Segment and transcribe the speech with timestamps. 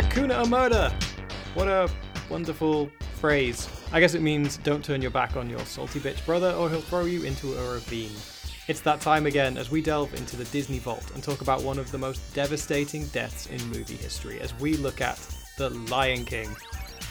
[0.00, 0.90] Hakuna Matata.
[1.54, 1.86] What a
[2.30, 3.68] wonderful phrase.
[3.92, 6.80] I guess it means don't turn your back on your salty bitch brother or he'll
[6.80, 8.10] throw you into a ravine.
[8.66, 11.78] It's that time again as we delve into the Disney Vault and talk about one
[11.78, 15.18] of the most devastating deaths in movie history as we look at
[15.58, 16.48] The Lion King.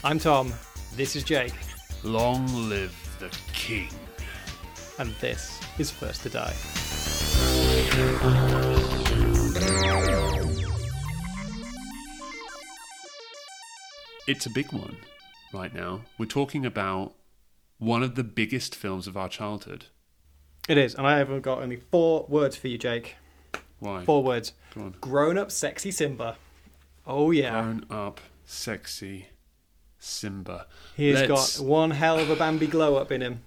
[0.04, 0.52] I'm Tom,
[0.96, 1.54] this is Jake,
[2.04, 3.90] Long live the king.
[4.98, 6.56] and this is First to Die.
[14.30, 14.96] It's a big one
[15.52, 16.02] right now.
[16.20, 17.16] We're talking about
[17.80, 19.86] one of the biggest films of our childhood.
[20.68, 23.16] It is, and I have got only four words for you, Jake.
[23.80, 24.06] Why?
[24.06, 24.54] Four words.
[24.76, 24.96] Go on.
[25.02, 26.38] Grown up sexy Simba.
[27.08, 27.60] Oh, yeah.
[27.60, 29.30] Grown up, sexy
[29.98, 30.68] Simba.
[30.96, 33.42] He has Let's- got one hell of a Bambi glow up in him.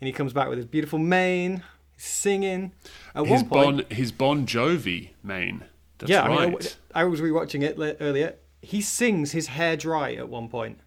[0.00, 1.64] And he comes back with his beautiful mane,
[1.96, 2.70] he's singing.
[3.16, 5.64] At his one point, Bon his Bon Jovi mane.
[5.98, 6.38] That's yeah, right.
[6.38, 6.58] I, mean,
[6.94, 8.36] I, I was rewatching it earlier.
[8.62, 10.80] He sings his hair dry at one point.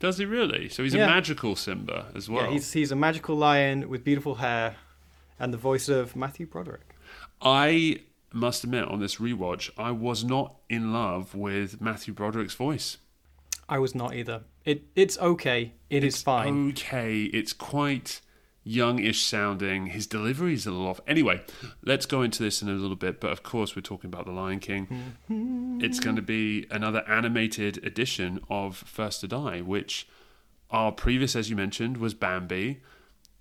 [0.00, 0.68] Does he really?
[0.68, 1.04] So he's Yeah.
[1.04, 2.44] a magical Simba as well.
[2.46, 4.76] Yeah, he's he's a magical lion with beautiful hair,
[5.38, 6.94] and the voice of Matthew Broderick.
[7.40, 8.00] I
[8.32, 12.98] must admit, on this rewatch, I was not in love with Matthew Broderick's voice.
[13.68, 14.42] I was not either.
[14.64, 15.74] It it's okay.
[15.88, 16.70] It is fine.
[16.70, 18.20] Okay, it's quite
[18.64, 19.86] youngish sounding.
[19.86, 21.00] His delivery is a little off.
[21.06, 21.42] Anyway,
[21.82, 23.20] let's go into this in a little bit.
[23.20, 25.16] But of course, we're talking about The Lion King.
[25.82, 30.06] It's going to be another animated edition of First to Die, which
[30.70, 32.80] our previous, as you mentioned, was Bambi.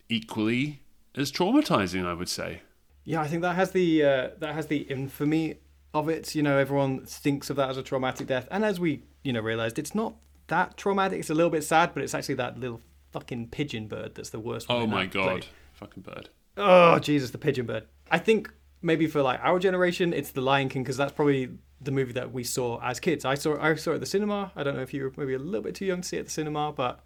[0.10, 0.82] Equally
[1.16, 2.64] as traumatizing, I would say.
[3.04, 5.60] Yeah, I think that has the uh, that has the infamy
[5.94, 6.36] of it.
[6.36, 9.40] You know, everyone thinks of that as a traumatic death, and as we you know
[9.40, 10.16] realized, it's not
[10.48, 11.20] that traumatic.
[11.20, 12.82] It's a little bit sad, but it's actually that little
[13.12, 14.70] fucking pigeon bird that's the worst.
[14.70, 16.30] one Oh my god, fucking bird.
[16.58, 17.86] Oh Jesus, the pigeon bird.
[18.10, 21.92] I think maybe for like our generation, it's The Lion King because that's probably the
[21.92, 23.26] movie that we saw as kids.
[23.26, 24.52] I saw I saw it at the cinema.
[24.56, 26.22] I don't know if you were maybe a little bit too young to see it
[26.22, 27.04] at the cinema, but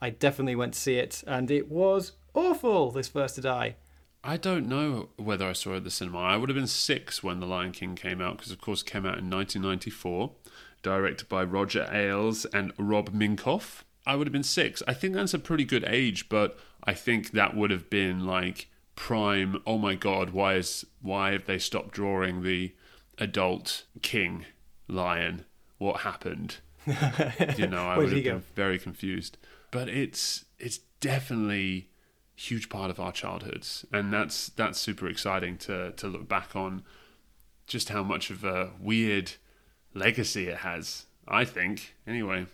[0.00, 2.90] I definitely went to see it, and it was awful.
[2.90, 3.76] This first to die.
[4.22, 6.18] I don't know whether I saw it at the cinema.
[6.18, 8.86] I would have been six when The Lion King came out, because of course it
[8.86, 10.32] came out in 1994,
[10.82, 13.84] directed by Roger Allers and Rob Minkoff.
[14.08, 14.82] I would have been six.
[14.88, 18.68] I think that's a pretty good age, but I think that would have been like
[18.96, 19.62] prime.
[19.66, 22.74] Oh my god, why is why have they stopped drawing the
[23.18, 24.46] adult king
[24.88, 25.44] lion?
[25.76, 26.56] What happened?
[26.86, 29.36] you know, I would have been very confused.
[29.70, 31.90] But it's it's definitely
[32.34, 36.82] huge part of our childhoods, and that's that's super exciting to to look back on.
[37.66, 39.32] Just how much of a weird
[39.92, 41.04] legacy it has.
[41.30, 42.46] I think, anyway.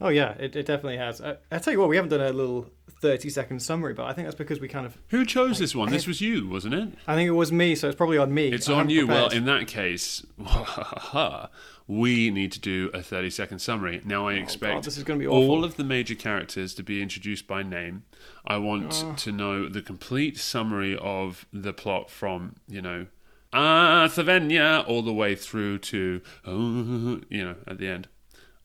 [0.00, 1.20] Oh yeah, it, it definitely has.
[1.20, 2.70] I, I tell you what, we haven't done a little
[3.02, 4.96] thirty second summary, but I think that's because we kind of.
[5.08, 5.90] Who chose this one?
[5.90, 6.88] This was you, wasn't it?
[7.06, 8.48] I think it was me, so it's probably on me.
[8.48, 9.06] It's on you.
[9.06, 10.24] Well, in that case,
[11.86, 14.00] we need to do a 30 second summary.
[14.04, 15.50] Now, I expect Oh, God, this is gonna be awful.
[15.50, 18.04] all of the major characters to be introduced by name.
[18.46, 19.14] I want Oh.
[19.18, 23.06] to know the complete summary of the plot from, you know,
[23.52, 28.06] Ah, Savenya, all the way through to, you know, at the end.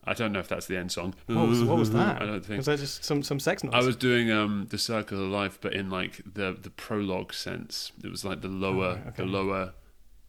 [0.08, 1.16] I don't know if that's the end song.
[1.26, 2.22] what was, what was that?
[2.22, 2.58] I don't think.
[2.58, 3.74] Was that just some some sex noise?
[3.74, 7.92] I was doing um the circle of life, but in like the the prologue sense.
[8.04, 9.24] It was like the lower Oh, okay.
[9.24, 9.74] the lower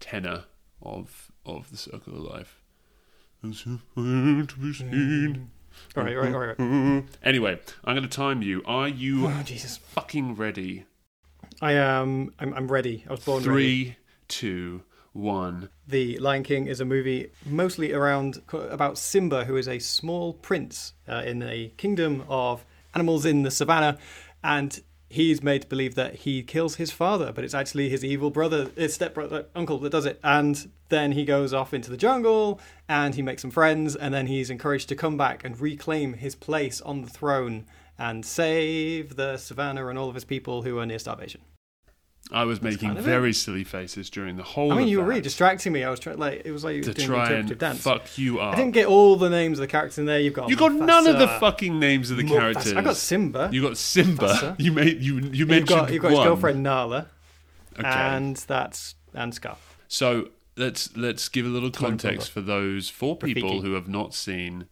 [0.01, 0.45] tenor
[0.83, 2.61] of of the circle of life.
[3.45, 5.51] As if we're to be seen.
[5.95, 7.05] All right, right, right, right.
[7.23, 8.63] Anyway, I'm going to time you.
[8.65, 9.77] Are you Oh Jesus!
[9.77, 10.87] fucking ready?
[11.61, 12.33] I am.
[12.41, 13.05] I'm, I'm ready.
[13.07, 13.45] I was born ready.
[13.85, 13.97] Three,
[14.29, 14.83] two,
[15.17, 15.69] one.
[15.89, 20.93] The Lion King is a movie mostly around about Simba, who is a small prince
[21.09, 23.99] uh, in a kingdom of animals in the savannah,
[24.43, 28.31] and he's made to believe that he kills his father, but it's actually his evil
[28.31, 30.19] brother, his stepbrother, uncle that does it.
[30.23, 34.27] And then he goes off into the jungle and he makes some friends, and then
[34.27, 37.67] he's encouraged to come back and reclaim his place on the throne
[37.99, 41.41] and save the savannah and all of his people who are near starvation.
[42.33, 43.11] I was making kind of it.
[43.11, 44.73] very silly faces during the whole.
[44.73, 45.85] I mean, you were really distracting me.
[45.85, 47.81] I was trying, like, it was like you were to doing try interpretive and dance.
[47.83, 48.55] fuck you up.
[48.55, 50.19] I didn't get all the names of the characters in there.
[50.19, 52.39] You've got You got none of the Mufasa, fucking names of the Mufasa.
[52.39, 52.73] characters.
[52.75, 53.49] I got Simba.
[53.53, 54.27] You got Simba.
[54.29, 54.57] Mufasa.
[54.61, 57.07] You made you you made you've got you've got his girlfriend Nala,
[57.79, 57.87] Okay.
[57.89, 59.57] and that's and Scar.
[59.87, 63.63] So let's let's give a little context for those four people Rafiki.
[63.63, 64.67] who have not seen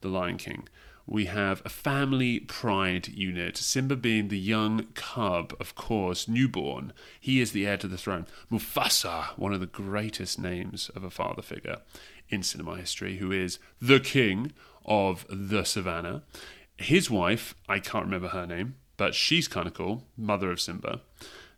[0.00, 0.66] The Lion King.
[1.10, 3.56] We have a family pride unit.
[3.56, 6.92] Simba being the young cub, of course, newborn.
[7.18, 8.26] He is the heir to the throne.
[8.52, 11.78] Mufasa, one of the greatest names of a father figure
[12.28, 14.52] in cinema history, who is the king
[14.84, 16.24] of the savannah.
[16.76, 21.00] His wife, I can't remember her name, but she's kind of cool, mother of Simba.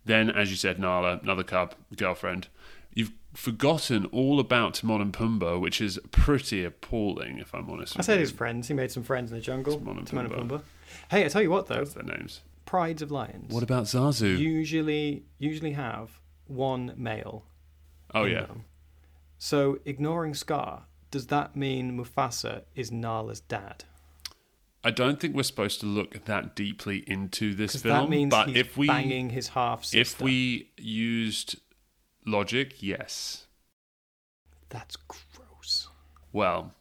[0.05, 2.47] Then, as you said, Nala, another cub, girlfriend.
[2.93, 7.97] You've forgotten all about Timon and Pumbaa, which is pretty appalling, if I'm honest.
[7.97, 8.67] I said his friends.
[8.67, 9.77] He made some friends in the jungle.
[9.77, 10.57] Timon and Timon and Pumbaa.
[10.59, 10.61] Pumbaa.
[11.09, 12.41] Hey, I tell you what though, That's their names.
[12.65, 14.37] prides of lions What about Zazu?
[14.37, 17.45] usually usually have one male.
[18.13, 18.41] oh yeah.
[18.45, 18.65] them.
[19.37, 23.85] So ignoring Scar, does that mean Mufasa is Nala's dad?
[24.83, 28.47] I don't think we're supposed to look that deeply into this film, that means but
[28.49, 29.99] he's if we banging his half sister.
[29.99, 31.55] if we used
[32.25, 33.45] logic, yes.
[34.69, 35.87] that's gross.
[36.33, 36.73] Well,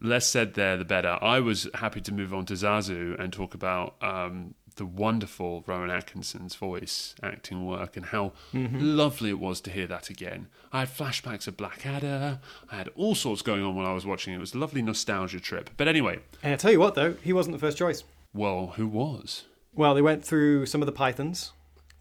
[0.00, 1.18] less said there, the better.
[1.22, 5.90] I was happy to move on to Zazu and talk about um, the wonderful Rowan
[5.90, 8.78] Atkinson's voice acting work and how Mm-hmm.
[8.80, 10.48] lovely it was to hear that again.
[10.72, 12.40] I had flashbacks of Blackadder.
[12.70, 14.36] I had all sorts going on when I was watching it.
[14.36, 15.70] It was a lovely nostalgia trip.
[15.76, 18.04] But anyway, And I tell you what though, he wasn't the first choice.
[18.34, 19.44] well, who was?
[19.74, 21.52] Well, they went through some of the Pythons.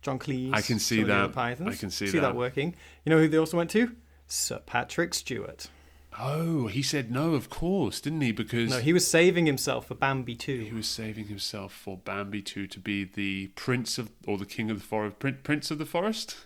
[0.06, 0.54] John Cleese.
[0.54, 1.34] I can see some of the that.
[1.34, 1.75] Pythons.
[1.75, 2.22] I can see that.
[2.22, 2.36] that.
[2.36, 2.75] working.
[3.04, 3.96] You know who they also went to?
[4.28, 5.68] Sir Patrick Stewart.
[6.19, 8.31] Oh, he said no, of course, didn't he?
[8.31, 10.62] Because No, he was saving himself for Bambi too.
[10.62, 14.69] He was saving himself for Bambi 2 to be the prince of, or the king
[14.69, 16.38] of the forest, prince of the forest.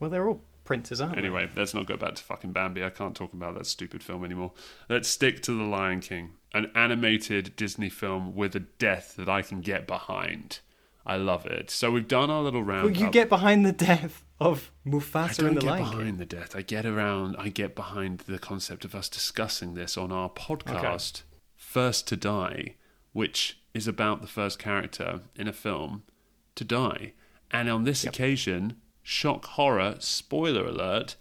[0.00, 1.20] Well, they're all princes, aren't they?
[1.20, 2.84] Anyway, let's not go back to fucking Bambi.
[2.84, 4.52] I can't talk about that stupid film anymore.
[4.88, 9.40] Let's stick to The Lion King, an animated Disney film with a death that I
[9.42, 10.58] can get behind.
[11.08, 11.70] I love it.
[11.70, 12.84] So we've done our little round.
[12.84, 16.16] Well, you get behind the death of Mufasa I don't the get Lion behind King.
[16.18, 16.54] the death.
[16.54, 17.34] I get around.
[17.38, 21.22] I get behind the concept of us discussing this on our podcast,
[21.56, 22.74] First to Die,
[23.12, 26.02] which is about the first character in a film
[26.54, 27.12] to die.
[27.50, 31.16] And on this occasion, shock horror, spoiler alert,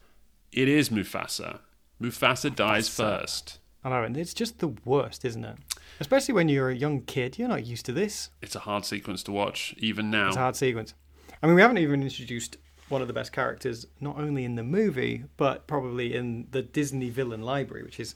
[0.51, 1.59] it is Mufasa.
[2.01, 3.19] Mufasa dies Mufasa.
[3.19, 3.59] first.
[3.83, 5.57] I know, and it's just the worst, isn't it?
[5.99, 8.29] Especially when you're a young kid, you're not used to this.
[8.41, 10.27] It's a hard sequence to watch, even now.
[10.27, 10.93] It's a hard sequence.
[11.41, 12.57] I mean, we haven't even introduced
[12.89, 17.09] one of the best characters, not only in the movie, but probably in the Disney
[17.09, 18.15] villain library, which is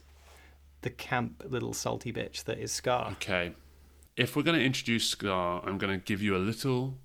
[0.80, 3.10] the camp little salty bitch that is Scar.
[3.12, 3.52] Okay.
[4.16, 6.98] If we're going to introduce Scar, I'm going to give you a little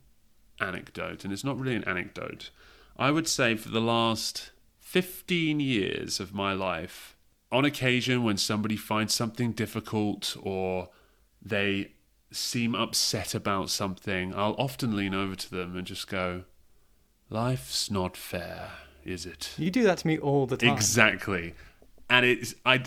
[0.59, 2.49] anecdote, and it's not really an anecdote.
[2.97, 7.16] I would say for the last 15 years of my life,
[7.51, 10.89] on occasion when somebody finds something difficult or
[11.41, 11.91] they
[12.31, 16.43] seem upset about something, I'll often lean over to them and just go,
[17.29, 18.71] Life's not fair,
[19.03, 19.53] is it?
[19.57, 20.73] You do that to me all the time.
[20.73, 21.55] Exactly.
[22.09, 22.83] And it's I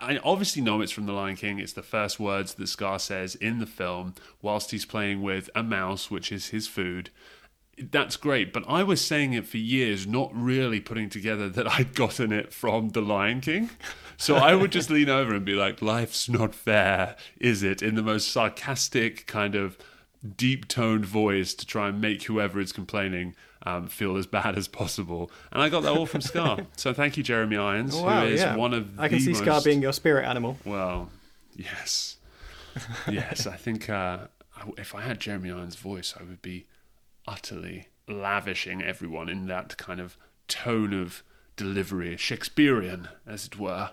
[0.00, 1.58] I obviously know it's from The Lion King.
[1.58, 5.62] It's the first words that Scar says in the film whilst he's playing with a
[5.62, 7.10] mouse, which is his food.
[7.90, 11.94] That's great, but I was saying it for years, not really putting together that I'd
[11.94, 13.70] gotten it from The Lion King.
[14.16, 17.94] So I would just lean over and be like, "Life's not fair, is it?" in
[17.94, 19.78] the most sarcastic kind of
[20.36, 24.68] deep toned voice to try and make whoever is complaining um, feel as bad as
[24.68, 25.30] possible.
[25.52, 26.58] And I got that all from Scar.
[26.76, 28.56] so thank you, Jeremy Irons, Oh, wow, who is yeah.
[28.56, 30.58] one of I can see most, Scar being your spirit animal.
[30.66, 31.10] well,
[31.56, 32.16] yes,
[33.10, 33.46] yes.
[33.46, 34.26] I think uh,
[34.76, 36.66] if I had Jeremy Irons' voice, I would be
[37.26, 40.16] utterly lavishing everyone in that kind of
[40.48, 41.22] tone of
[41.56, 43.90] delivery, Shakespearean, as it were.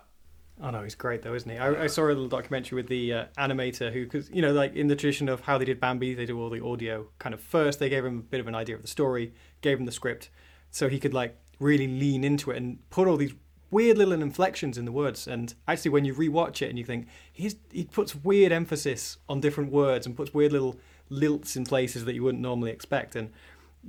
[0.59, 1.57] Oh no, he's great though, isn't he?
[1.57, 4.75] I, I saw a little documentary with the uh, animator who, because you know, like
[4.75, 7.41] in the tradition of how they did Bambi, they do all the audio kind of
[7.41, 7.79] first.
[7.79, 10.29] They gave him a bit of an idea of the story, gave him the script,
[10.71, 13.33] so he could like really lean into it and put all these
[13.69, 15.27] weird little inflections in the words.
[15.27, 19.39] And actually, when you rewatch it and you think he's he puts weird emphasis on
[19.39, 20.77] different words and puts weird little
[21.09, 23.31] lilts in places that you wouldn't normally expect, and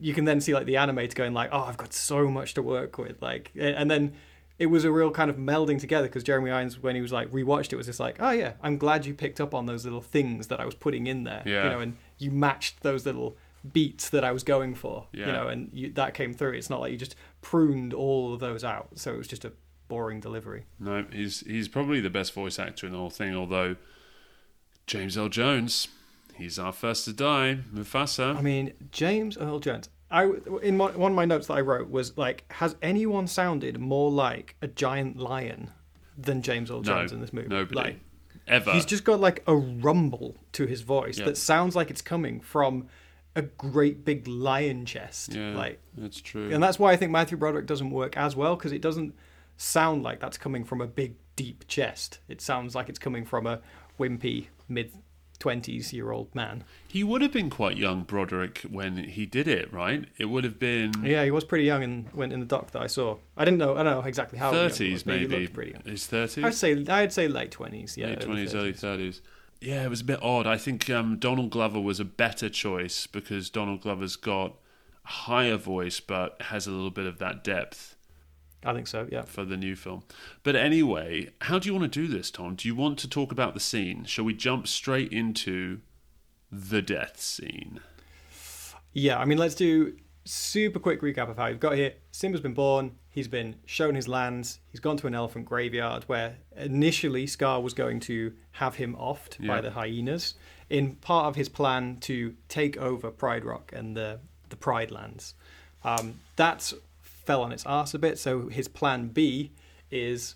[0.01, 2.63] you can then see like the animator going like, "Oh, I've got so much to
[2.63, 4.13] work with," like, and then
[4.59, 7.31] it was a real kind of melding together because Jeremy Irons, when he was like
[7.31, 10.01] rewatched it, was just like, oh yeah, I'm glad you picked up on those little
[10.01, 11.63] things that I was putting in there, Yeah.
[11.65, 13.37] you know, and you matched those little
[13.73, 15.27] beats that I was going for, Yeah.
[15.27, 16.55] you know, and you, that came through.
[16.55, 19.53] It's not like you just pruned all of those out, so it was just a
[19.87, 20.65] boring delivery.
[20.81, 23.37] No, he's he's probably the best voice actor in the whole thing.
[23.37, 23.77] Although
[24.89, 25.87] James Earl Jones,
[26.39, 28.37] he's our first to die, Mufasa.
[28.37, 29.89] I mean, James Earl Jones.
[30.11, 30.25] I
[30.63, 34.11] in one one of my notes that I wrote was like, has anyone sounded more
[34.11, 35.71] like a giant lion
[36.17, 37.49] than James Earl no, Jones in this movie?
[37.49, 38.01] nobody Like,
[38.47, 38.73] ever.
[38.73, 41.27] He's just got like a rumble to his voice Yeah.
[41.27, 42.89] that sounds like it's coming from
[43.37, 45.35] a great big lion chest.
[45.35, 46.51] yeah, Like, that's true.
[46.53, 49.15] and that's why I think Matthew Broderick doesn't work as well because it doesn't
[49.59, 52.19] sound like that's coming from a big deep chest.
[52.29, 53.61] It sounds like it's coming from a
[54.01, 54.93] wimpy mid
[55.39, 56.65] twenties year old man.
[56.89, 60.07] he would have been quite young, Broderick, when he did it, right?
[60.19, 62.83] It would have been Yeah, he was pretty young and went in the doc that
[62.83, 63.17] I saw.
[63.37, 63.77] I didn't know.
[63.77, 64.51] I don't know exactly how.
[64.53, 65.41] young he was, thirties, maybe.
[65.41, 65.83] looked pretty young.
[65.85, 66.45] His thirties.
[66.45, 67.97] I'd say I'd say late twenties.
[67.97, 68.57] Yeah, late early twenties, 30s.
[68.57, 69.23] early thirties.
[69.61, 70.47] Yeah, it was a bit odd.
[70.47, 74.55] I think um, Donald Glover was a better choice because Donald Glover's got
[75.05, 77.97] a higher voice, but has a little bit of that depth.
[78.65, 79.09] I think so.
[79.11, 79.23] Yeah.
[79.23, 80.03] for the new film.
[80.43, 82.57] But anyway, how do you want to do this, Tom?
[82.57, 84.05] Do you want to talk about the scene?
[84.05, 85.81] Shall we jump straight into
[86.51, 87.81] the death scene?
[88.93, 91.95] Yeah, I mean, let's do super quick recap of how we've got here.
[92.11, 92.93] Simba's been born.
[93.11, 94.61] He's been shown his lands.
[94.71, 99.45] He's gone to an elephant graveyard where initially Scar was going to have him offed
[99.47, 100.35] by the hyenas
[100.69, 105.35] in part of his plan to take over Pride Rock and the the Pride lands.
[105.85, 106.73] Um, that
[107.29, 108.19] fell on its arse a bit.
[108.19, 109.53] So his plan B
[109.91, 110.35] is,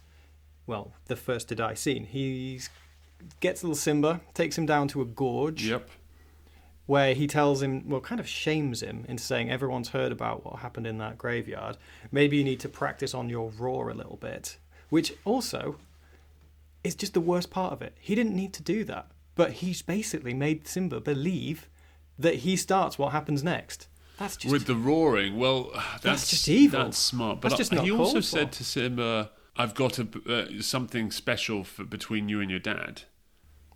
[0.67, 2.05] well, the first to die scene.
[2.05, 2.61] He
[3.41, 5.89] gets little Simba, takes him down to a gorge Yep.
[6.85, 10.59] where he tells him, well, kind of shames him into saying, everyone's heard about what
[10.59, 11.79] happened in that graveyard.
[12.11, 14.59] Maybe you need to practice on your roar a little bit.
[14.91, 15.77] Which also
[16.85, 17.97] is just the worst part of it.
[17.99, 21.71] He didn't need to do that, but he's basically made Simba believe
[22.19, 23.89] that he starts what happens next.
[24.23, 24.53] That's just.
[24.53, 26.85] With the roaring, well, that's, just evil.
[26.85, 27.41] That's smart.
[27.41, 31.11] But That's just not he also called said to Simba, "I've got a, uh, something
[31.11, 33.03] special for, between you and your dad."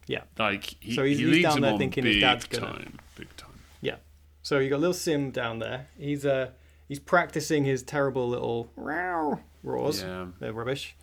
[0.06, 0.22] yeah.
[0.38, 3.58] Like he, So he's- he he's down there thinking his dad's gonna- time, big time.
[3.80, 3.96] Yeah.
[4.42, 5.88] So you got little Sim down there.
[5.98, 6.50] He's uh
[6.86, 10.02] he's practicing his terrible little roars.
[10.02, 10.26] Yeah.
[10.38, 10.94] They're rubbish.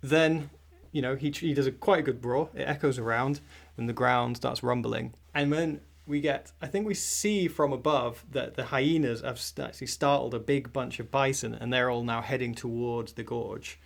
[0.00, 0.48] Then,
[0.90, 2.48] you know, he he does a quite a good roar.
[2.54, 3.40] It echoes around,
[3.76, 5.12] and the ground starts rumbling.
[5.34, 9.86] And then we get, I think we see from above that the hyenas have actually
[9.86, 13.78] startled a big bunch of bison, and they're all now heading towards the gorge.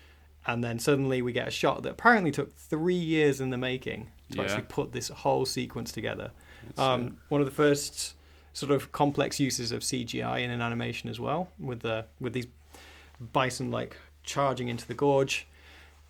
[0.46, 4.10] And then suddenly we get a shot that apparently took three years in the making
[4.32, 4.42] to Yeah.
[4.44, 6.32] actually put this whole sequence together.
[6.76, 8.14] Um, one of the first
[8.52, 12.46] sort of complex uses of CGI in an animation as well, with the with these
[13.32, 15.46] bison like charging into the gorge,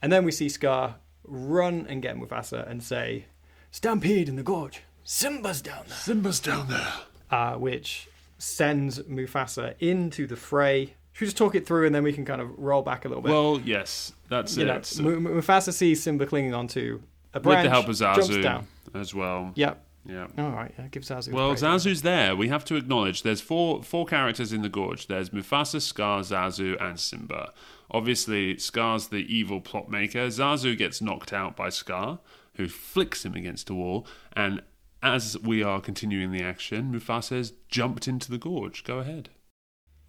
[0.02, 3.26] and then we see Scar run and get Mufasa and say,
[3.70, 6.92] "Stampede in the gorge, Simba's down there," Simba's down there.
[7.30, 8.08] uh, which
[8.38, 10.94] sends Mufasa into the fray.
[11.12, 13.08] Should we just talk it through and then we can kind of roll back a
[13.08, 13.30] little bit?
[13.30, 14.66] Well, yes, that's you it.
[14.66, 17.00] know, So- Mu- Mufasa sees Simba clinging onto
[17.32, 17.58] a branch.
[17.58, 18.66] with the help of jumps Zazu down.
[18.94, 19.52] as well.
[19.54, 19.74] Yeah.
[20.06, 20.26] Yeah.
[20.36, 20.74] All right.
[20.78, 20.88] Yeah.
[20.88, 21.32] Give Zazu.
[21.32, 21.60] Well, break.
[21.60, 22.36] Zazu's there.
[22.36, 25.06] We have to acknowledge there's four four characters in the gorge.
[25.06, 27.52] There's Mufasa, Scar, Zazu, and Simba.
[27.90, 30.26] Obviously, Scar's the evil plot maker.
[30.26, 32.18] Zazu gets knocked out by Scar,
[32.56, 34.06] who flicks him against a wall.
[34.34, 34.60] And
[35.04, 38.82] as we are continuing the action, Mufasa has jumped into the gorge.
[38.84, 39.28] Go ahead.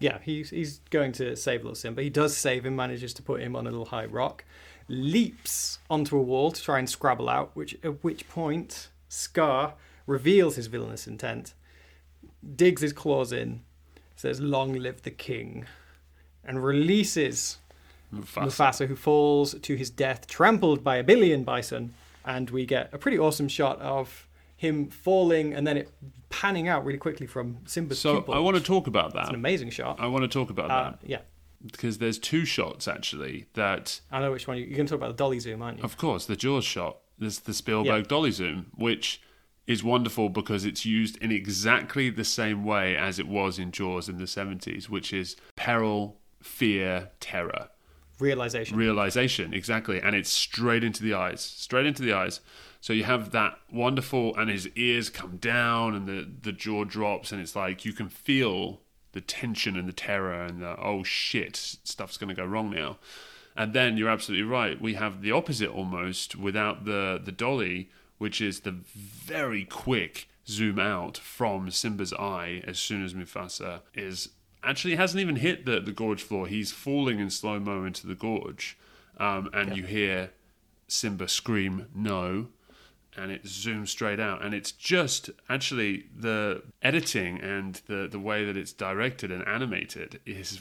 [0.00, 2.02] yeah, he's he's going to save little Simba.
[2.02, 4.44] He does save him, manages to put him on a little high rock,
[4.88, 7.50] leaps onto a wall to try and scrabble out.
[7.54, 9.74] Which at which point Scar
[10.06, 11.52] reveals his villainous intent,
[12.56, 13.62] digs his claws in,
[14.16, 15.66] says "Long live the king,"
[16.42, 17.58] and releases
[18.14, 18.46] Mufasa.
[18.46, 21.94] Mufasa, who falls to his death, trampled by a billion bison.
[22.24, 24.25] And we get a pretty awesome shot of
[24.56, 25.90] him falling and then it
[26.30, 28.34] panning out really quickly from Simba's So pupil.
[28.34, 29.20] I want to talk about that.
[29.20, 30.00] It's an amazing shot.
[30.00, 31.18] I want to talk about Uh, that yeah,
[31.64, 34.56] because there's two shots actually that I know which one.
[34.56, 35.84] you- You're going to talk about the dolly zoom, aren't you?
[35.84, 36.98] Of course, the Jaws shot.
[37.18, 38.08] There's the Spielberg Yeah.
[38.08, 39.20] dolly zoom, which
[39.66, 44.08] is wonderful because it's used in exactly the same way as it was in Jaws
[44.08, 47.68] in the 70s, which is peril, fear, terror,
[48.20, 48.76] Realization.
[48.76, 50.00] realization, exactly.
[50.00, 52.40] And it's straight into the eyes, straight into the eyes.
[52.86, 57.32] So you have that wonderful, and his ears come down, and the, the jaw drops,
[57.32, 61.56] and it's like you can feel the tension and the terror, and the oh shit,
[61.56, 62.98] stuff's going to go wrong now.
[63.56, 64.80] And then you're absolutely right.
[64.80, 70.78] We have the opposite almost without the the dolly, which is the very quick zoom
[70.78, 74.28] out from Simba's eye as soon as Mufasa is
[74.62, 76.46] actually hasn't even hit the, the gorge floor.
[76.46, 78.78] He's falling in slow mo into the gorge,
[79.16, 80.30] um, and you hear
[80.86, 82.46] Simba scream no,
[83.16, 84.44] and it zooms straight out.
[84.44, 90.20] And it's just actually the editing and the the way that it's directed and animated
[90.26, 90.60] is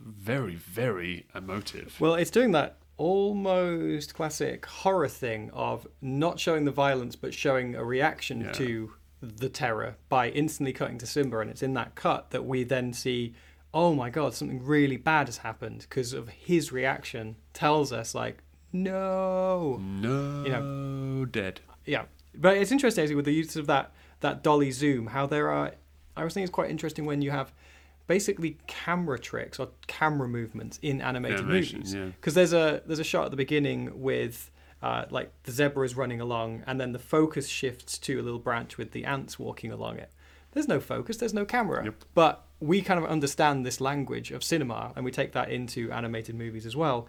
[0.00, 1.96] very very emotive.
[2.00, 7.74] Well, it's doing that almost classic horror thing of not showing the violence but showing
[7.74, 8.52] a reaction Yeah.
[8.52, 12.62] to the terror by instantly cutting to Simba, and it's in that cut that we
[12.64, 13.34] then see,
[13.74, 17.36] oh my god, something really bad has happened because of his reaction.
[17.52, 18.38] Tells us like,
[18.72, 21.60] no, No, You know dead.
[21.88, 22.04] Yeah.
[22.34, 25.72] But it's interesting with the use of that that dolly zoom, how there are.
[26.16, 27.52] I was thinking it's quite interesting when you have
[28.06, 31.94] basically camera tricks or camera movements in animated movies.
[31.94, 32.06] yeah.
[32.06, 34.50] Because there's a there's a shot at the beginning with
[34.82, 38.38] uh, like the zebra is running along, and then the focus shifts to a little
[38.38, 40.10] branch with the ants walking along it.
[40.52, 41.84] There's no focus, there's no camera.
[41.84, 41.94] Yep.
[42.14, 46.34] But we kind of understand this language of cinema, and we take that into animated
[46.34, 47.08] movies as well.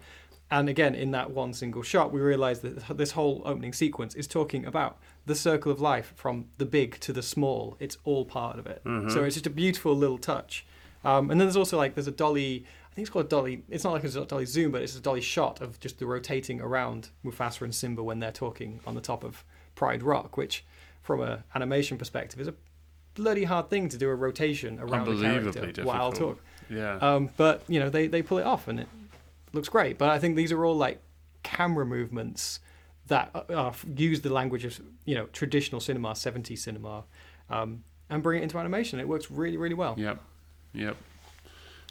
[0.50, 4.26] And again, in that one single shot, we realize that this whole opening sequence is
[4.26, 7.76] talking about the circle of life from the big to the small.
[7.78, 8.82] It's all part of it.
[8.84, 9.10] Mm-hmm.
[9.10, 10.66] So it's just a beautiful little touch.
[11.04, 12.64] Um, and then there's also like there's a dolly.
[12.90, 13.62] I think it's called a dolly.
[13.68, 16.60] It's not like a dolly zoom, but it's a dolly shot of just the rotating
[16.60, 19.44] around Mufasa and Simba when they're talking on the top of
[19.76, 20.64] Pride Rock, which,
[21.00, 22.54] from an animation perspective, is a
[23.14, 26.36] bloody hard thing to do a rotation around a character Unbelievably while difficult.
[26.38, 26.44] talk.
[26.68, 26.96] Yeah.
[26.96, 28.88] Um, but you know they they pull it off and it
[29.52, 29.98] looks great.
[29.98, 31.00] But I think these are all like
[31.42, 32.60] camera movements
[33.06, 37.04] that uh, uh, use the language of you know traditional cinema, 70s cinema,
[37.48, 39.00] um, and bring it into animation.
[39.00, 39.94] It works really really well.
[39.98, 40.20] Yep.
[40.74, 40.96] Yep.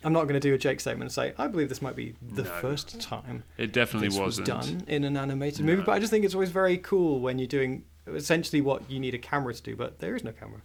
[0.02, 2.16] I'm not going to do a Jake statement and say I believe this might be
[2.22, 2.50] the No.
[2.62, 4.48] first time It definitely this was wasn't.
[4.48, 5.74] done in an animated No.
[5.74, 5.84] movie.
[5.86, 9.14] But I just think it's always very cool when you're doing essentially what you need
[9.14, 10.62] a camera to do, but there is no camera.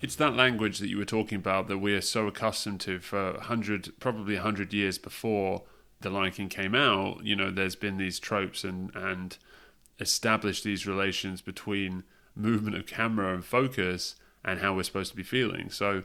[0.00, 3.30] It's that language that you were talking about that we are so accustomed to for
[3.30, 5.62] a hundred, probably a hundred years before
[6.00, 7.24] The Lion King came out.
[7.24, 9.36] You know, there's been these tropes and and
[10.00, 14.14] established these relations between movement of camera and focus
[14.44, 15.70] and how we're supposed to be feeling.
[15.70, 16.04] So,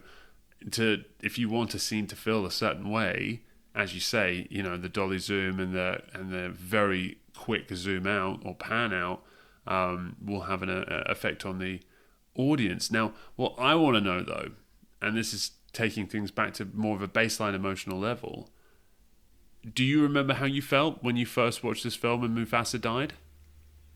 [0.72, 3.42] to if you want a scene to feel a certain way,
[3.74, 8.06] as you say, you know, the dolly zoom and the and the very quick zoom
[8.06, 9.22] out or pan out
[9.66, 11.80] um, will have an uh, effect on the
[12.36, 12.90] audience.
[12.90, 14.52] Now, what I want to know though,
[15.00, 18.50] and this is taking things back to more of a baseline emotional level.
[19.72, 23.14] Do you remember how you felt when you first watched this film and Mufasa died?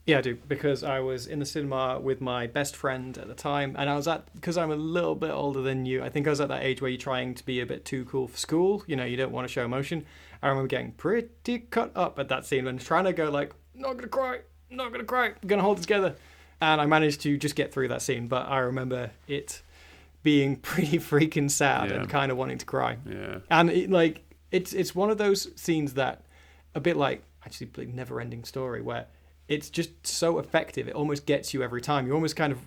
[0.05, 3.35] Yeah, I do because I was in the cinema with my best friend at the
[3.35, 6.01] time, and I was at because I'm a little bit older than you.
[6.03, 8.05] I think I was at that age where you're trying to be a bit too
[8.05, 8.83] cool for school.
[8.87, 10.05] You know, you don't want to show emotion.
[10.41, 13.97] I remember getting pretty cut up at that scene and trying to go like, "Not
[13.97, 14.39] gonna cry,
[14.71, 16.15] not gonna cry, gonna hold it together,"
[16.59, 18.27] and I managed to just get through that scene.
[18.27, 19.61] But I remember it
[20.23, 21.97] being pretty freaking sad Yeah.
[21.97, 22.97] and kind of wanting to cry.
[23.07, 23.39] Yeah.
[23.51, 26.23] And it, like it's it's one of those scenes that
[26.75, 29.07] a bit like actually never ending story where
[29.47, 32.05] it's just so effective it almost gets you every time.
[32.07, 32.59] You almost kind of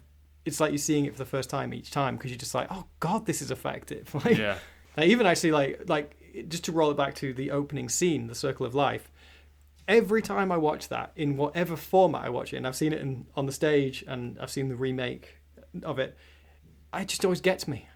[0.44, 2.66] it's like you're seeing it for the first time each time because you're just like,
[2.70, 4.12] oh god, this is effective.
[4.24, 4.58] Like, Yeah.
[4.96, 6.16] like, even actually like like
[6.48, 9.10] just to roll it back to the opening scene, the Circle of Life.
[9.88, 13.00] Every time I watch that in whatever format I watch it, and I've seen it
[13.00, 15.38] in, on the stage and I've seen the remake
[15.82, 16.16] of it,
[16.94, 17.88] it just always gets me.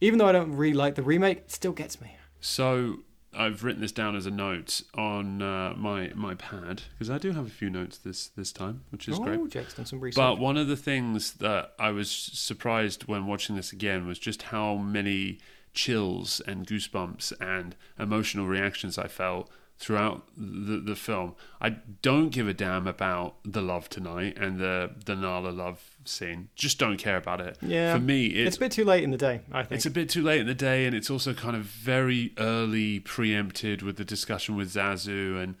[0.00, 2.16] Even though I don't really like the remake, it still gets me.
[2.40, 3.00] So
[3.36, 7.32] I've written this down as a note on uh, my my pad because I do
[7.32, 9.50] have a few notes this this time, which is oh, great.
[9.50, 10.16] Jake's done some research.
[10.16, 14.42] But one of the things that I was surprised when watching this again was just
[14.42, 15.38] how many
[15.72, 21.34] chills and goosebumps and emotional reactions I felt throughout the, the film.
[21.60, 21.70] I
[22.02, 26.48] don't give a damn about the love tonight and the the Nala love scene.
[26.54, 27.58] Just don't care about it.
[27.60, 27.94] Yeah.
[27.94, 29.76] For me, it's, it's a bit too late in the day, I think.
[29.76, 33.00] it's a bit too late in the day, and it's also kind of very early
[33.00, 35.56] preempted with the discussion with Zazu, and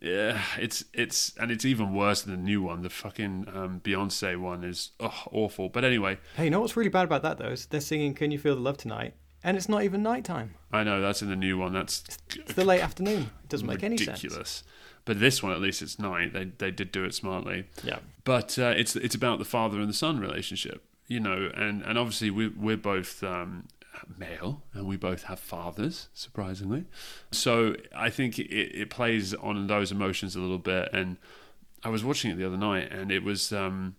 [0.00, 2.82] yeah, it's it's and it's even worse than the new one.
[2.82, 5.68] The fucking um, Beyonce one is oh, awful.
[5.68, 7.50] But anyway, hey, you know what's really bad about that though?
[7.50, 10.54] Is they're singing "Can You Feel the Love Tonight," and it's not even nighttime.
[10.72, 11.72] I know that's in the new one.
[11.72, 12.02] That's
[12.34, 13.30] It's the late afternoon.
[13.44, 14.22] It doesn't make any sense.
[14.22, 14.64] ridiculous.
[15.04, 16.32] But this one, at least, it's night.
[16.32, 17.64] They they did do it smartly.
[17.82, 17.98] Yeah.
[18.24, 21.98] but uh, it's it's about the father and the son relationship, you know, and and
[21.98, 23.66] obviously we we're both um,
[24.16, 26.84] male and we both have fathers, surprisingly.
[27.32, 30.88] So I think it, it plays on those emotions a little bit.
[30.92, 31.16] And
[31.84, 33.52] I was watching it the other night, and it was.
[33.52, 33.96] Um,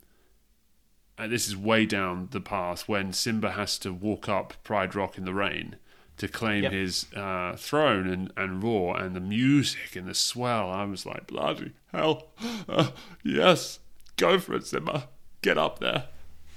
[1.18, 5.18] and this is way down the path when Simba has to walk up Pride Rock
[5.18, 5.76] in the rain
[6.18, 6.72] to claim Yep.
[6.72, 10.70] his uh, throne and, and roar and the music and the swell.
[10.70, 12.28] I was like, bloody hell.
[12.70, 12.92] Uh,
[13.24, 13.80] yes,
[14.18, 15.10] go for it, Simba.
[15.42, 16.06] Get up there.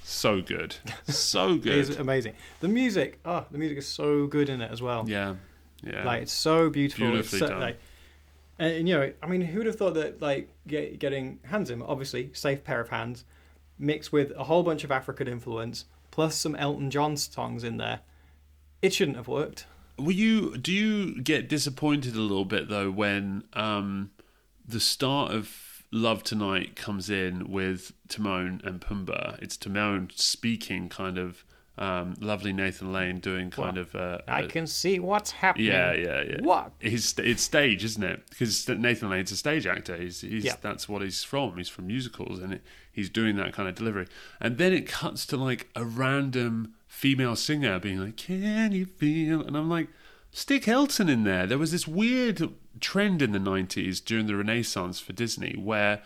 [0.03, 0.75] So good.
[1.07, 1.99] So It is good.
[1.99, 2.33] amazing.
[2.61, 5.03] The music, oh, the music is so good in it as well.
[5.07, 5.35] Yeah.
[5.83, 6.03] Yeah.
[6.05, 7.07] Like it's so beautiful.
[7.07, 7.59] Beautifully so, done.
[7.59, 7.79] Like,
[8.57, 11.67] and, and, you know, I mean, who would have thought that like get, getting Hans
[11.67, 13.25] Zimmer, obviously safe pair of hands,
[13.79, 17.99] mixed with a whole bunch of African influence, plus some Elton John songs in there,
[18.81, 19.65] it shouldn't have worked.
[19.97, 20.57] Were you?
[20.57, 24.11] Do you get disappointed a little bit though when um,
[24.67, 29.41] the start of Love Tonight comes in with Timon and Pumbaa?
[29.41, 31.43] It's Timon speaking, kind of
[31.79, 33.95] um, lovely Nathan Lane doing kind Well, of.
[33.95, 35.67] Uh, I a- can see what's happening.
[35.67, 36.37] yeah, yeah, yeah.
[36.41, 36.73] What?
[36.79, 38.21] He's it's stage, isn't it?
[38.29, 39.97] Because Nathan Lane's a stage actor.
[39.97, 40.55] He's, he's Yeah.
[40.61, 41.57] that's what he's from.
[41.57, 42.63] He's from musicals, and it,
[42.97, 44.07] he's doing that kind of delivery.
[44.41, 49.41] And then it cuts to like a random female singer being like, "Can you feel?"
[49.41, 49.87] And I'm like,
[50.31, 51.45] stick Elton in there.
[51.45, 52.49] There was this weird
[52.81, 56.01] trend in the '90s during the Renaissance for Disney where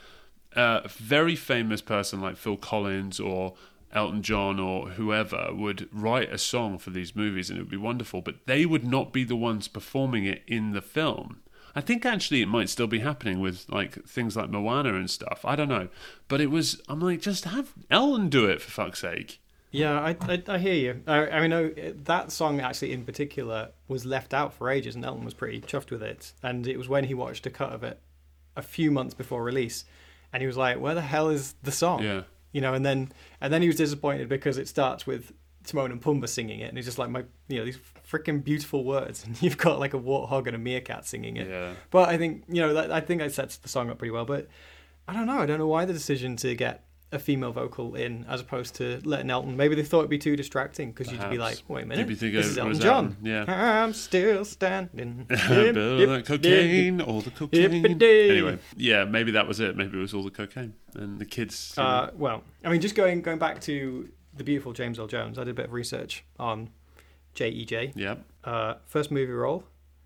[0.56, 3.56] uh, a very famous person like Phil Collins or
[3.93, 7.77] Elton John or whoever would write a song for these movies and it would be
[7.77, 11.39] wonderful, but they would not be the ones performing it in the film.
[11.76, 15.42] I think actually it might still be happening with like things like Moana and stuff.
[15.46, 15.88] I don't know.
[16.28, 19.40] But it was, I'm like, just have Elton do it for fuck's sake.
[19.72, 21.02] Yeah, I, I, I hear you.
[21.08, 25.24] I, I mean, that song actually in particular was left out for ages, and Elton
[25.24, 26.34] was pretty chuffed with it.
[26.44, 28.00] And it was when he watched a cut of it
[28.58, 29.86] a few months before release,
[30.34, 32.24] and he was like, "Where the hell is the song?" Yeah.
[32.52, 35.32] You know, and then and then he was disappointed because it starts with
[35.66, 37.80] Timon and Pumbaa singing it, and he's just like, "My, you know, these
[38.12, 41.47] freaking beautiful words," and you've got like a warthog and a meerkat singing it.
[41.47, 41.74] Yeah.
[41.89, 44.26] But I think you know, that, I think that sets the song up pretty well.
[44.26, 44.47] But
[45.08, 45.39] I don't know.
[45.39, 49.02] I don't know why the decision to get a female vocal in as opposed to
[49.04, 49.58] letting Elton.
[49.58, 52.15] Maybe they thought it'd be too distracting because you'd be like, wait a minute, be
[52.15, 53.17] thinking this is Elton John.
[53.21, 53.45] Yeah.
[53.47, 55.26] I'm still standing.
[55.30, 57.86] Bill, Yip, that yip, cocaine, all the cocaine.
[57.86, 59.76] Anyway, yeah, maybe that was it.
[59.76, 61.74] Maybe it was all the cocaine and the kids.
[61.78, 65.43] Uh, well, I mean, just going going back to the beautiful James Earl Jones, I
[65.43, 66.69] did a bit of research on
[67.34, 67.94] J.E.J.
[67.96, 69.63] yeah, Uh, first movie role,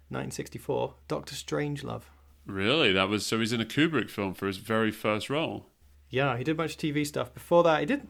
[0.09, 2.03] 1964, Doctor Strangelove.
[2.45, 2.91] really.
[2.91, 3.39] That was so.
[3.39, 5.65] He's in a Kubrick film for his very first role.
[6.09, 7.33] Yeah, he did a bunch of TV stuff.
[7.33, 8.07] Before that, he did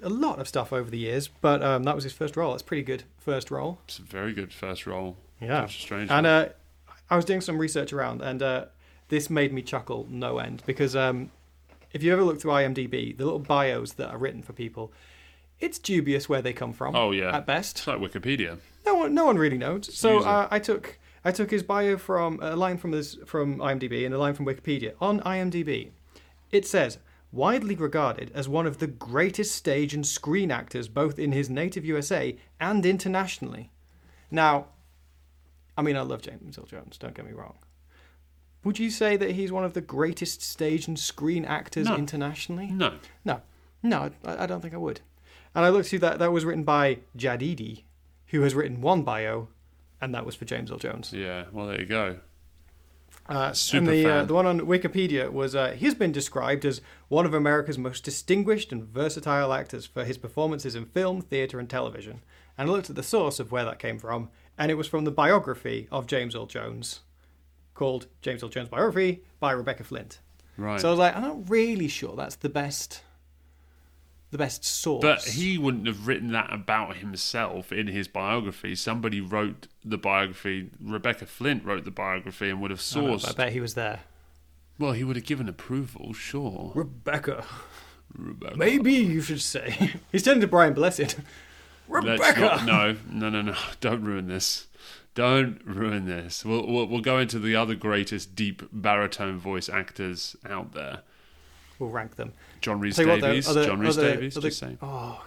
[0.00, 2.52] a lot of stuff over the years, but um, that was his first role.
[2.52, 3.78] That's pretty good first role.
[3.86, 5.16] It's a very good first role.
[5.40, 5.62] Yeah.
[5.62, 6.10] Doctor Strange.
[6.10, 6.48] And uh,
[7.10, 8.66] I was doing some research around, and uh,
[9.08, 11.30] this made me chuckle no end because um,
[11.92, 14.92] if you ever look through IMDb, the little bios that are written for people,
[15.62, 16.94] it's dubious where they come from.
[16.94, 17.36] Oh, yeah.
[17.36, 17.78] at best.
[17.78, 18.58] it's like Wikipedia.
[18.84, 19.94] No one, no one really knows.
[19.96, 24.04] So uh, I took I took his bio from a line from this from IMDb
[24.04, 24.94] and a line from Wikipedia.
[25.00, 25.90] On IMDb,
[26.50, 26.98] it says
[27.30, 31.84] widely regarded as one of the greatest stage and screen actors both in his native
[31.84, 33.70] USA and internationally.
[34.30, 34.66] Now,
[35.78, 36.98] I mean, I love James Earl Jones.
[36.98, 37.54] Don't get me wrong.
[38.64, 41.96] Would you say that he's one of the greatest stage and screen actors No.
[41.96, 42.66] internationally?
[42.66, 42.94] No,
[43.24, 43.40] No,
[43.82, 45.00] no, I, I don't think I would.
[45.54, 46.18] And I looked through that.
[46.18, 47.84] That was written by Jadidi,
[48.28, 49.48] who has written one bio,
[50.00, 51.12] and that was for James Earl Jones.
[51.12, 51.44] yeah.
[51.52, 52.18] Well, there you go.
[53.26, 56.80] Uh, Super and the uh, the one on Wikipedia was uh, he's been described as
[57.08, 61.70] one of America's most distinguished and versatile actors for his performances in film, theatre, and
[61.70, 62.22] television.
[62.58, 65.04] And I looked at the source of where that came from, and it was from
[65.04, 67.00] the biography of James Earl Jones,
[67.74, 70.18] called James Earl Jones Biography by Rebecca Flint.
[70.56, 70.80] Right.
[70.80, 73.02] So I was like, I'm not really sure that's the best,
[74.32, 75.02] the best source.
[75.02, 78.74] But he wouldn't have written that about himself in his biography.
[78.74, 80.70] Somebody wrote the biography.
[80.82, 83.28] Rebecca Flint wrote the biography and would have I know, sourced.
[83.28, 84.00] I bet he was there.
[84.78, 86.72] Well, he would have given approval, sure.
[86.74, 87.44] Rebecca.
[88.16, 88.56] Rebecca.
[88.56, 89.92] Maybe you should say.
[90.10, 91.16] He's turning to Brian Blessed.
[91.86, 92.40] Rebecca.
[92.40, 93.54] not, no, no, no, no.
[93.80, 94.66] Don't ruin this.
[95.14, 96.42] Don't ruin this.
[96.42, 101.02] We'll, we'll we'll go into the other greatest deep baritone voice actors out there.
[101.82, 102.32] We'll rank them.
[102.60, 103.48] John Rhys you what, though, Davies.
[103.48, 104.36] other- John Rhys other- Davies.
[104.36, 104.78] other- just saying.
[104.80, 105.24] Oh,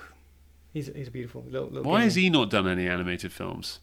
[0.72, 1.68] he's he's a beautiful little.
[1.68, 2.04] little Why guy.
[2.06, 3.82] has he not done any animated films?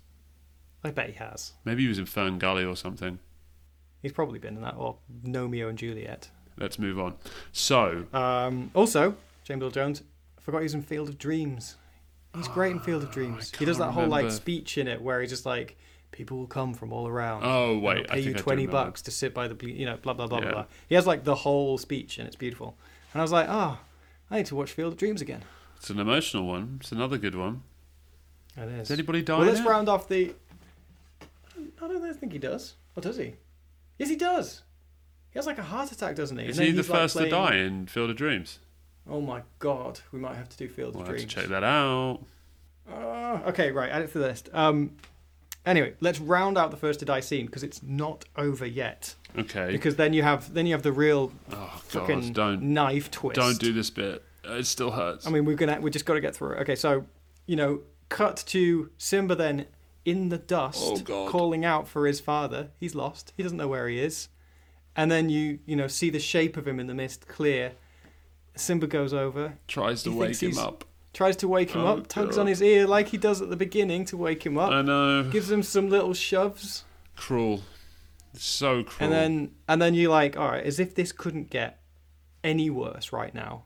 [0.82, 1.52] I bet he has.
[1.66, 3.18] Maybe he was in Fern Gully or something.
[4.00, 6.30] He's probably been in that or Romeo and Juliet.
[6.56, 7.14] Let's move on.
[7.52, 10.02] So, Um, also, James Earl Jones.
[10.38, 11.76] I forgot he was in Field of Dreams.
[12.34, 13.52] He's great in Field of Dreams.
[13.56, 15.76] He does that can't whole like speech in it where he's just like,
[16.12, 17.42] people will come from all around.
[17.44, 20.38] Oh, wait, pay you twenty bucks to sit by the, you know, blah blah blah
[20.38, 20.52] blah Yeah.
[20.54, 20.64] blah.
[20.88, 22.76] He has like the whole speech and it's beautiful.
[23.12, 23.78] And I was like, oh,
[24.30, 25.42] I need to watch Field of Dreams again.
[25.76, 26.78] it's an emotional one.
[26.80, 27.62] It's another good one.
[28.56, 28.88] It is.
[28.88, 29.38] Does anybody die?
[29.38, 30.34] Well, let's round off the.
[31.80, 32.74] I don't think he does.
[32.96, 33.34] Or does he?
[33.98, 34.62] Yes, he does.
[35.30, 36.46] He has like a heart attack, doesn't he?
[36.46, 38.58] Is And he the like, first to die in Field of Dreams?
[39.08, 41.32] Oh my god, we might have to do Field We'll of have to Dreams.
[41.34, 42.20] check that out.
[42.90, 44.48] Ah, okay, right, add it to the list.
[44.52, 44.96] Um,
[45.66, 49.14] anyway, let's round out the first to die scene because it's not over yet.
[49.38, 49.72] Okay.
[49.72, 52.34] Because then you have then you have the real oh fucking God!
[52.34, 53.36] Don't knife twist.
[53.36, 54.24] don't do this bit.
[54.44, 55.26] It still hurts.
[55.26, 56.60] I mean, we're gonna we just got to get through it.
[56.62, 57.06] Okay, so
[57.46, 59.66] you know, cut to Simba then
[60.04, 62.70] in the dust, Oh, calling out for his father.
[62.78, 63.32] He's lost.
[63.36, 64.28] He doesn't know where he is.
[64.96, 67.72] And then you you know see the shape of him in the mist clear.
[68.54, 70.84] Simba goes over, Tries to he wake him up.
[71.12, 72.42] Tries to wake him Oh, up, tugs God.
[72.42, 75.24] on his ear like he does at the beginning to wake him up, I know.
[75.30, 76.84] gives him some little shoves,
[77.16, 77.62] Cruel.
[78.34, 79.04] So cruel.
[79.04, 81.80] and then and then you're like, all right, as if this couldn't get
[82.42, 83.64] any worse right now.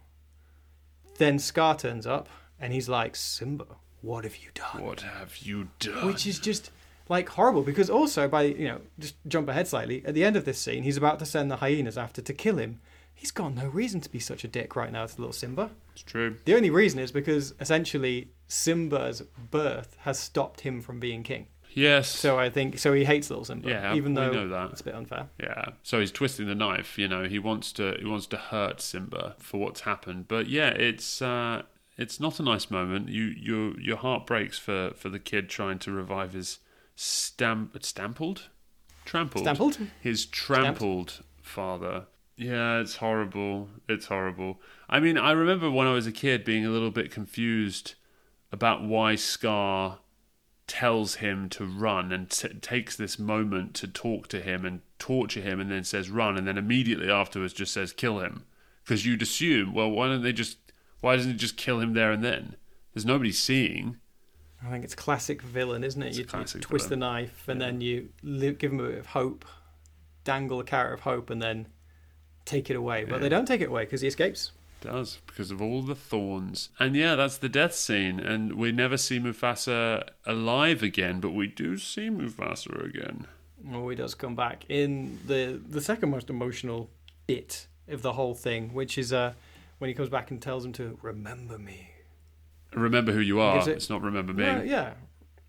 [1.18, 2.28] Then Scar turns up
[2.60, 3.66] and he's like, Simba,
[4.02, 4.84] what have you done?
[4.84, 6.06] what have you done?
[6.06, 6.70] which is just
[7.08, 10.44] like horrible because also by you know just jump ahead slightly at the end of
[10.44, 12.80] this scene he's about to send the hyenas after to kill him
[13.16, 16.02] he's got no reason to be such a dick right now to little simba it's
[16.02, 16.36] true.
[16.44, 22.08] the only reason is because essentially simba's birth has stopped him from being king Yes.
[22.08, 24.70] so i think so he hates little simba Yeah, even we though know that.
[24.70, 25.70] it's a bit unfair Yeah.
[25.82, 26.96] So he's twisting the knife.
[26.98, 30.26] You know, he wants to he wants to hurt Simba for what's happened.
[30.28, 31.62] But yeah, it's uh,
[31.98, 33.08] it's not a nice moment.
[33.10, 36.58] You your your heart breaks for for the kid trying to revive his
[36.94, 38.48] stamp stampled,
[39.04, 42.06] trampled, stampled his trampled father.
[42.36, 43.68] Yeah, it's horrible.
[43.88, 44.60] It's horrible.
[44.88, 47.94] I mean, I remember when I was a kid being a little bit confused
[48.52, 49.98] about why Scar
[50.66, 55.40] tells him to run and t- takes this moment to talk to him and torture
[55.40, 58.44] him and then says run and then immediately afterwards just says kill him
[58.82, 60.58] because you'd assume well why don't they just
[61.02, 62.56] why doesn't he just kill him there and then
[62.92, 63.96] there's nobody seeing
[64.64, 66.16] I think it's classic villain, isn't it?
[66.16, 66.88] You, twist villain.
[66.88, 67.66] the knife and Yeah.
[67.66, 68.08] then you
[68.54, 69.44] give him a bit of hope,
[70.24, 71.66] dangle a carrot of hope, and then
[72.46, 73.04] take it away.
[73.04, 73.18] But Yeah.
[73.20, 74.52] they don't take it away because he escapes.
[74.82, 78.96] does because of all the thorns and yeah that's the death scene and we never
[78.98, 83.26] see Mufasa alive again but we do see Mufasa again
[83.72, 86.88] Oh, he does come back in the the second most emotional
[87.26, 89.32] bit of the whole thing, which is uh,
[89.78, 91.90] when he comes back and tells him to remember me.
[92.74, 94.92] remember who you are it- it's not remember me Well, yeah,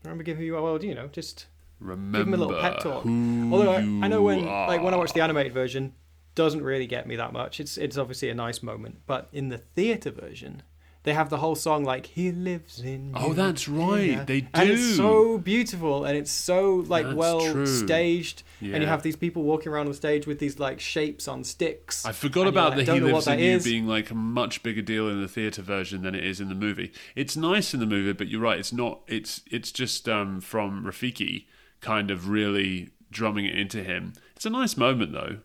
[0.03, 0.61] remember give who you are.
[0.63, 1.45] Well, you know, just
[1.79, 3.05] remember give him a little pep talk.
[3.05, 5.93] Although I, I know when like when I watched the animated version,
[6.37, 7.59] doesn't really get me that much.
[7.59, 10.61] It's it's obviously a nice moment, but in the theater version,
[11.03, 14.23] they have the whole song like "He lives in." Oh, you." that's right, Yeah.
[14.23, 17.65] they and it's so beautiful and it's so like That's well true.
[17.65, 21.43] staged, and you have these people walking around on stage with these like shapes on
[21.43, 22.05] sticks.
[22.05, 24.83] I forgot about like, the He Lives in You is." being like a much bigger
[24.83, 26.93] deal in the theatre version than it is in the movie.
[27.15, 30.85] It's nice in the movie, but you're right, it's not it's it's just um, from
[30.85, 31.45] Rafiki
[31.81, 34.13] kind of really drumming it into him.
[34.35, 35.37] It's a nice moment though.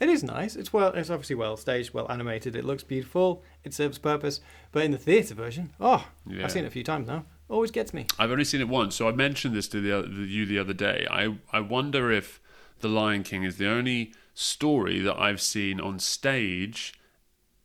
[0.00, 0.54] It is nice.
[0.56, 0.92] It's well.
[0.92, 2.54] It's obviously well staged, well animated.
[2.54, 3.42] It looks beautiful.
[3.64, 4.40] It serves purpose.
[4.70, 6.44] But in the theater version, oh, Yeah.
[6.44, 7.24] I've seen it a few times now.
[7.48, 8.06] Always gets me.
[8.18, 10.74] I've only seen it once, so I mentioned this to the, oth- you the other
[10.74, 11.06] day.
[11.10, 12.40] I I wonder if
[12.80, 16.94] The Lion King is the only story that I've seen on stage.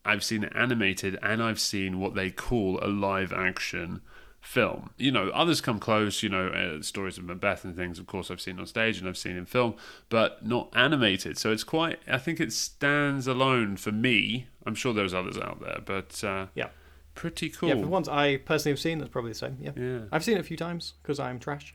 [0.05, 4.01] I've seen it animated, and I've seen what they call a live action
[4.43, 4.89] film.
[4.97, 6.21] You know, others come close.
[6.21, 7.97] You know, uh, stories of Macbeth and things.
[7.97, 9.75] Of course, I've seen on stage and I've seen in film,
[10.09, 11.37] but not animated.
[11.37, 11.99] So it's quite.
[12.07, 14.47] I think it stands alone for me.
[14.65, 16.67] I'm sure there's others out there, but uh, Yeah.
[17.15, 17.69] pretty cool.
[17.69, 19.57] Yeah, for the ones I personally have seen, that's probably the same.
[19.59, 19.71] Yeah.
[19.75, 19.99] Yeah.
[20.11, 21.73] I've seen it a few times because I'm trash.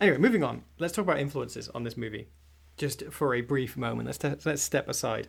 [0.00, 0.62] Anyway, moving on.
[0.78, 2.28] Let's talk about influences on this movie,
[2.76, 4.06] just for a brief moment.
[4.06, 5.28] Let's te- let's step aside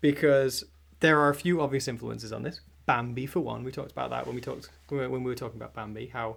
[0.00, 0.64] because
[1.00, 2.60] there are a few obvious influences on this.
[2.86, 5.74] Bambi, for one, we talked about that when we talked when we were talking about
[5.74, 6.06] Bambi.
[6.06, 6.36] How,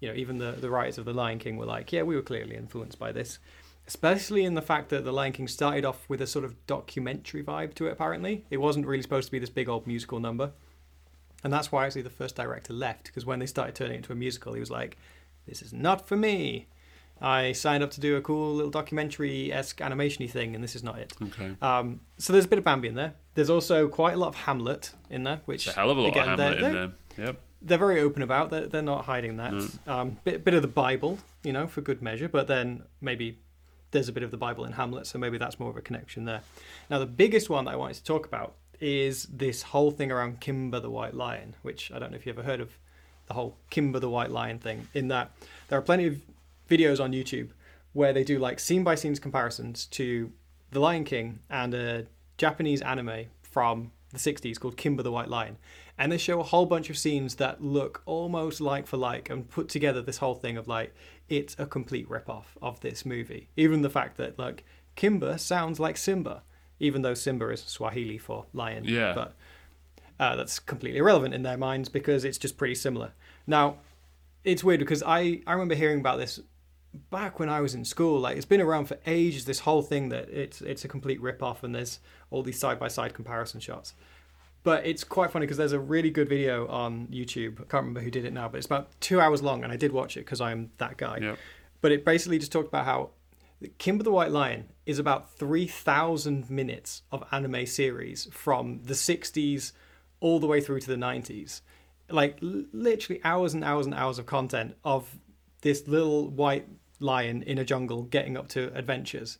[0.00, 2.22] you know, even the the writers of the Lion King were like, yeah, we were
[2.22, 3.38] clearly influenced by this.
[3.86, 7.42] Especially in the fact that the Lion King started off with a sort of documentary
[7.42, 7.92] vibe to it.
[7.92, 10.52] Apparently, it wasn't really supposed to be this big old musical number.
[11.42, 14.12] And that's why actually the first director left, because when they started turning it into
[14.12, 14.98] a musical, he was like,
[15.46, 16.66] this is not for me.
[17.20, 20.76] I signed up to do a cool little documentary esque animation y thing, and this
[20.76, 21.12] is not it.
[21.22, 21.56] Okay.
[21.60, 23.14] Um, so there's a bit of Bambi in there.
[23.34, 26.00] There's also quite a lot of Hamlet in there, which It's a hell of a
[26.00, 27.26] lot again, of they're- Hamlet in they're- there.
[27.26, 27.40] Yep.
[27.62, 28.50] they're very open about.
[28.50, 29.52] They're, they're not hiding that.
[29.52, 29.88] Mm.
[29.88, 32.28] Um, bit bit of the Bible, you know, for good measure.
[32.28, 33.40] But then maybe
[33.90, 36.24] there's a bit of the Bible in Hamlet, so maybe that's more of a connection
[36.24, 36.42] there.
[36.90, 40.40] Now, the biggest one that I wanted to talk about is this whole thing around
[40.40, 42.70] Kimba the White Lion, which I don't know if you ever heard of
[43.26, 44.86] the whole Kimba the White Lion thing.
[44.94, 45.32] In that
[45.68, 46.20] there are plenty of
[46.68, 47.50] videos on YouTube
[47.92, 50.32] where they do like scene by scenes comparisons to
[50.70, 55.56] The Lion King and a Japanese anime from the 60s called Kimba the White Lion.
[55.98, 59.48] And they show a whole bunch of scenes that look almost like for like and
[59.48, 60.94] put together this whole thing of like,
[61.28, 63.48] it's a complete rip-off of this movie.
[63.56, 64.64] Even the fact that, like,
[64.96, 66.42] Kimba sounds like Simba,
[66.80, 68.84] even though Simba is Swahili for lion.
[68.84, 69.12] Yeah.
[69.12, 69.34] But
[70.20, 73.12] uh, that's completely irrelevant in their minds because it's just pretty similar.
[73.46, 73.78] Now,
[74.44, 76.40] it's weird because I, I remember hearing about this
[77.10, 78.20] back when I was in school.
[78.20, 79.44] Like it's been around for ages.
[79.44, 82.78] This whole thing that it's it's a complete rip off, and there's all these side
[82.78, 83.94] by side comparison shots.
[84.64, 87.54] But it's quite funny because there's a really good video on YouTube.
[87.54, 89.76] I can't remember who did it now, but it's about two hours long, and I
[89.76, 91.18] did watch it because I'm that guy.
[91.22, 91.38] Yep.
[91.80, 93.10] But it basically just talked about how
[93.78, 99.72] Kimba the White Lion is about 3,000 minutes of anime series from the 60s
[100.20, 101.60] all the way through to the 90s.
[102.10, 105.18] Like literally hours and hours and hours of content of
[105.62, 106.66] this little white
[107.00, 109.38] lion in a jungle getting up to adventures.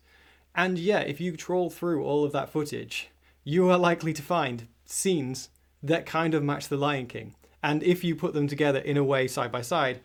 [0.55, 3.09] And yeah, if you troll through all of that footage,
[3.43, 5.49] you are likely to find scenes
[5.81, 7.35] that kind of match The Lion King.
[7.61, 10.01] And if you put them together in a way side by side,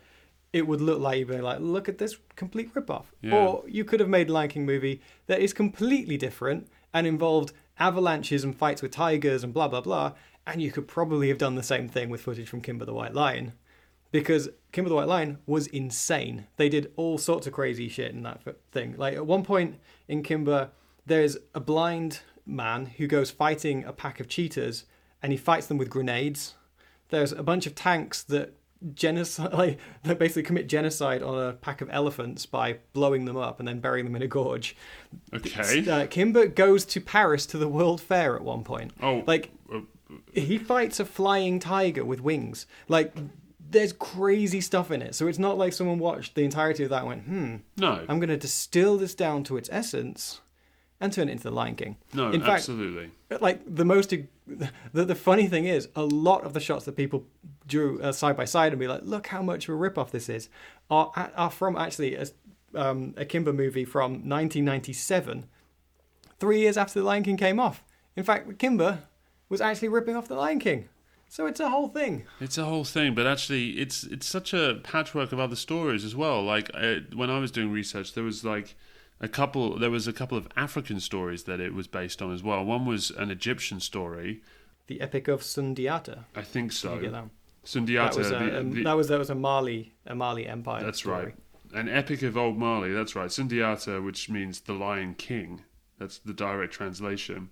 [0.53, 3.05] it would look like you'd be like, look at this complete ripoff.
[3.21, 3.35] Yeah.
[3.35, 7.51] Or you could have made a Lion King movie that is completely different and involved
[7.77, 10.13] avalanches and fights with tigers and blah blah blah.
[10.47, 13.13] And you could probably have done the same thing with footage from Kimba the White
[13.13, 13.53] Lion.
[14.15, 16.47] Because Kimba the White Lion was insane.
[16.55, 18.95] They did all sorts of crazy shit in that thing.
[18.97, 19.75] Like at one point
[20.07, 20.69] in Kimba,
[21.05, 24.85] there's a blind man who goes fighting a pack of cheetahs
[25.21, 26.55] and he fights them with grenades.
[27.09, 28.53] There's a bunch of tanks that
[28.93, 33.59] genocide, like that basically commit genocide on a pack of elephants by blowing them up
[33.59, 34.77] and then burying them in a gorge.
[35.33, 35.79] Okay.
[35.79, 38.93] Uh, Kimba goes to Paris to the World Fair at one point.
[39.01, 39.81] Oh, Like uh,
[40.33, 42.65] he fights a flying tiger with wings.
[42.87, 43.13] Like
[43.69, 45.15] there's crazy stuff in it.
[45.15, 48.19] So it's not like someone watched the entirety of that and went, hmm, No, I'm
[48.19, 50.41] going to distill this down to its essence
[50.99, 51.97] and turn it into The Lion King.
[52.13, 53.11] no, in fact, absolutely.
[53.41, 54.13] like the most
[54.47, 54.69] the,
[55.05, 57.25] the funny thing is a lot of the shots that people
[57.67, 60.29] drew uh, side by side and be like look how much of a rip-off this
[60.29, 60.49] is
[60.89, 62.25] are, are from actually a,
[62.75, 65.47] um, a kimba movie from 1997
[66.39, 67.83] three years after the lion king came off
[68.15, 68.99] in fact kimba
[69.49, 70.87] was actually ripping off the lion king
[71.35, 74.79] so it's a whole thing It's a whole thing, but actually, it's it's such a
[74.91, 76.39] patchwork of other stories as well.
[76.53, 78.75] Like uh, when I was doing research, there was like
[79.19, 79.77] a couple.
[79.83, 82.63] There was a couple of African stories that it was based on as well.
[82.75, 84.41] One was an Egyptian story.
[84.87, 86.99] the epic of sundiata I think Did so.
[86.99, 87.25] you that?
[87.65, 88.11] Sundiata.
[88.13, 90.83] that was a, the- um, the- that was that was a mali a mali empire
[90.85, 91.25] that's story.
[91.25, 91.35] right.
[91.81, 92.91] An epic of old Mali.
[92.93, 93.29] That's right.
[93.37, 95.49] Sundiata, which means the Lion King.
[95.99, 97.49] That's the direct translation.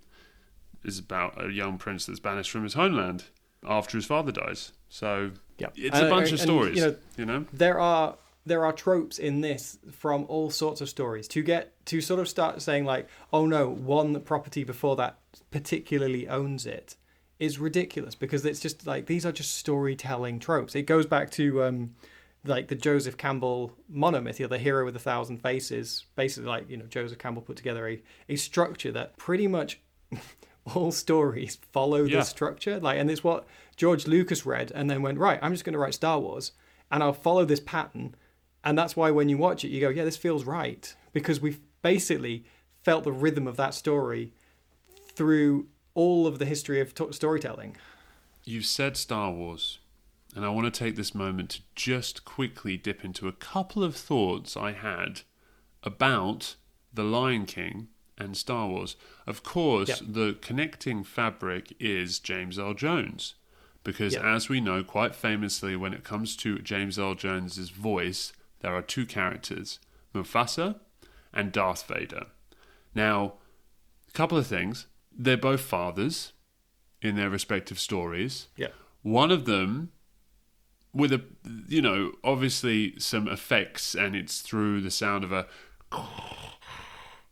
[0.91, 3.22] Is about a young prince that's banished from his homeland
[3.67, 4.71] after his father dies.
[4.89, 6.78] So yeah it's And- a bunch and- of and, stories.
[6.78, 7.45] you know you know.
[7.54, 12.02] there are there are tropes in this from all sorts of stories to get to
[12.02, 15.17] sort of start saying like oh no one property before that
[15.52, 16.95] particularly owns it
[17.39, 21.63] is ridiculous because it's just like these are just storytelling tropes it goes back to
[21.63, 21.93] um
[22.45, 26.69] like the joseph campbell monomyth you know, the hero with a thousand faces basically like
[26.69, 29.80] you know joseph campbell put together a, a structure that pretty much
[30.76, 32.17] all stories follow Yeah.
[32.19, 32.80] this structure.
[32.80, 33.45] Like and it's what
[33.76, 36.52] george lucas read and then went right i'm just going to write star wars
[36.91, 38.15] and i'll follow this pattern.
[38.63, 40.95] And that's why when you watch it you go yeah this feels right.
[41.12, 42.45] Because we've basically
[42.84, 44.32] felt the rhythm of that story
[45.15, 47.76] through all of the history of t- storytelling.
[48.45, 49.80] You've said Star Wars,
[50.36, 53.95] and I want to take this moment to just quickly dip into a couple of
[53.95, 55.21] thoughts I had
[55.84, 56.56] about
[56.93, 58.95] The Lion King and Star Wars.
[59.26, 59.99] Of course, Yep.
[60.04, 63.36] the connecting fabric is James Earl Jones,
[63.84, 64.23] because Yep.
[64.23, 68.82] as we know quite famously, when it comes to James Earl Jones's voice, there are
[68.82, 69.80] two characters
[70.13, 70.80] Mufasa
[71.34, 72.28] and Darth Vader.
[72.93, 73.34] Now,
[74.08, 74.86] a couple of things.
[75.12, 76.34] They're both fathers
[77.02, 78.47] in their respective stories.
[78.56, 78.67] yeah
[79.02, 79.91] One of them
[80.93, 81.23] with a
[81.67, 85.47] you know, obviously some effects and it's through the sound of a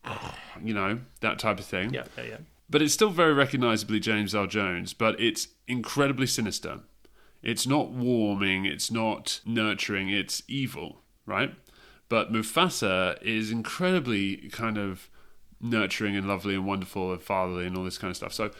[0.63, 1.93] you know, that type of thing.
[1.93, 2.37] yeah yeah yeah
[2.69, 6.79] But it's still very recognizably James Earl Jones, but it's incredibly sinister.
[7.41, 11.55] It's not warming, it's not nurturing, it's evil, right?
[12.07, 15.09] But Mufasa is incredibly kind of
[15.59, 18.33] nurturing and lovely and wonderful and fatherly and all this kind of stuff.
[18.33, 18.51] So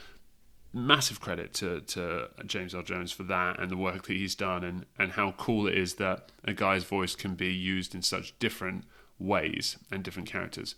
[0.74, 4.64] massive credit to, to James Earl Jones for that and the work that he's done
[4.64, 8.38] and, and how cool it is that a guy's voice can be used in such
[8.40, 8.86] different
[9.20, 10.76] ways and different characters.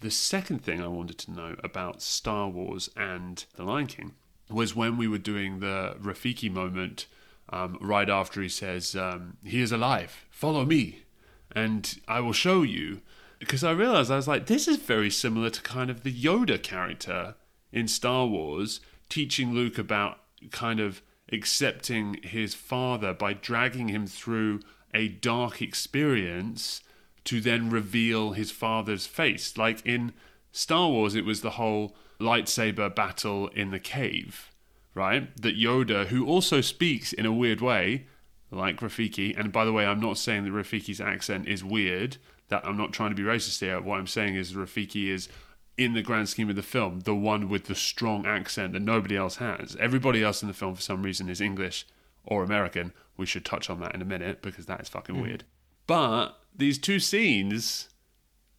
[0.00, 4.12] The second thing I wanted to know about Star Wars and The Lion King
[4.50, 7.06] was when we were doing the Rafiki moment
[7.48, 11.04] um, right after he says, um, He is alive, follow me,
[11.52, 13.00] and I will show you.
[13.38, 16.62] Because I realized, I was like, this is very similar to kind of the Yoda
[16.62, 17.34] character
[17.72, 24.60] in Star Wars, teaching Luke about kind of accepting his father by dragging him through
[24.94, 26.80] a dark experience
[27.26, 29.56] to then reveal his father's face.
[29.56, 30.12] Like in
[30.52, 34.52] Star Wars, it was the whole lightsaber battle in the cave,
[34.94, 35.36] right?
[35.36, 38.06] That Yoda, who also speaks in a weird way,
[38.50, 42.16] like Rafiki, and by the way, I'm not saying that Rafiki's accent is weird.
[42.48, 43.80] That I'm not trying to be racist here.
[43.80, 45.28] What I'm saying is Rafiki is,
[45.76, 49.16] in the grand scheme of the film, the one with the strong accent that nobody
[49.16, 49.76] else has.
[49.78, 51.86] Everybody else in the film, for some reason, is English
[52.24, 52.92] or American.
[53.16, 55.22] We should touch on that in a minute because that is fucking hmm.
[55.22, 55.44] weird.
[55.86, 57.88] But these two scenes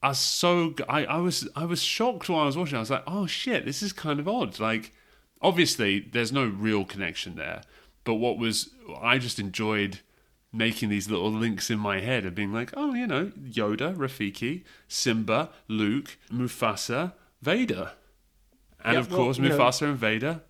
[0.03, 0.73] are so.
[0.87, 2.77] I, I was I was shocked while I was watching.
[2.77, 4.59] I was like, oh shit, this is kind of odd.
[4.59, 4.93] Like,
[5.41, 7.61] obviously, there's no real connection there.
[8.03, 8.69] But what was
[9.01, 9.99] I just enjoyed
[10.53, 14.63] making these little links in my head and being like, oh, you know, Yoda, Rafiki,
[14.87, 17.91] Simba, Luke, Mufasa, Vader,
[18.83, 20.41] and Yeah, of well, course you know- Mufasa and Vader,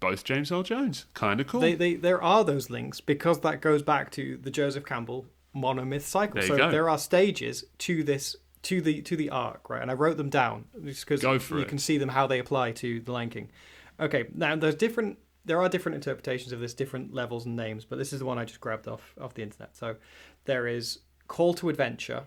[0.00, 1.06] both James Earl Jones.
[1.14, 1.60] Kind of cool.
[1.60, 6.02] They, they, there are those links because that goes back to the Joseph Campbell monomyth
[6.02, 6.42] cycle.
[6.42, 6.70] So go.
[6.70, 9.82] there are stages to this to the to the arc, right?
[9.82, 11.68] And I wrote them down just because you it.
[11.68, 13.50] can see them how they apply to the Lion King.
[14.00, 15.18] Okay, now there's different.
[15.46, 18.38] There are different interpretations of this, different levels and names, but this is the one
[18.38, 19.76] I just grabbed off off the internet.
[19.76, 19.96] So
[20.46, 22.24] there is call to adventure,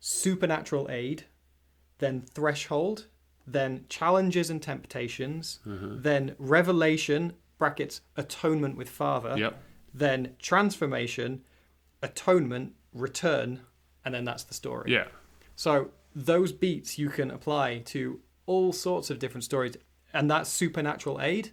[0.00, 1.24] supernatural aid,
[1.98, 3.06] then threshold,
[3.46, 6.02] then challenges and temptations, Mm-hmm.
[6.02, 9.60] then revelation brackets atonement with father, yep.
[9.94, 11.42] then transformation,
[12.06, 13.60] atonement, return,
[14.04, 14.92] and then that's the story.
[14.92, 15.06] Yeah.
[15.56, 19.74] So those beats you can apply to all sorts of different stories,
[20.14, 21.50] and that's supernatural aid.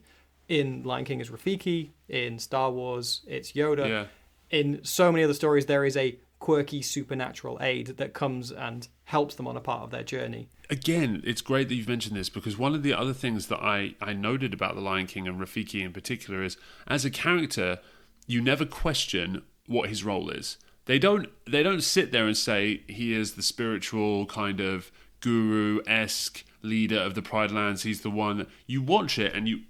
[0.47, 1.89] In Lion King is Rafiki.
[2.08, 3.88] In Star Wars, it's Yoda.
[3.89, 4.06] Yeah.
[4.49, 9.36] in so many other stories, there is a quirky supernatural aid that comes and helps
[9.36, 10.49] them on a part of their journey.
[10.70, 13.95] Again, it's great that you've mentioned this because one of the other things that I,
[14.01, 17.80] I noted about The Lion King and Rafiki in particular is as a character,
[18.28, 20.57] you never question what his role is.
[20.86, 24.91] They don't they don't sit there and say he is the spiritual kind of
[25.22, 27.84] guru esque leader of the Pride Lands.
[27.84, 29.61] He's the one you watch it and you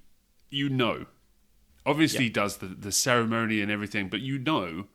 [0.49, 1.05] you know.
[1.85, 2.23] Obviously Yeah.
[2.23, 4.87] he does the, the ceremony and everything, but you know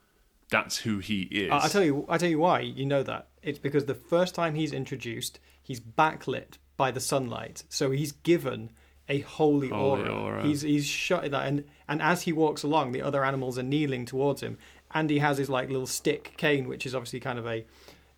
[0.51, 1.51] that's who he is.
[1.53, 3.29] I I tell you, I tell you why you know that.
[3.43, 8.71] It's because the first time he's introduced, he's backlit by the sunlight, so he's given
[9.11, 10.13] a holy, Holy aura.
[10.15, 10.43] aura.
[10.45, 14.05] He's he's shut that, and and as he walks along, the other animals are kneeling
[14.07, 14.59] towards him,
[14.93, 17.65] and he has his like little stick cane, which is obviously kind of a,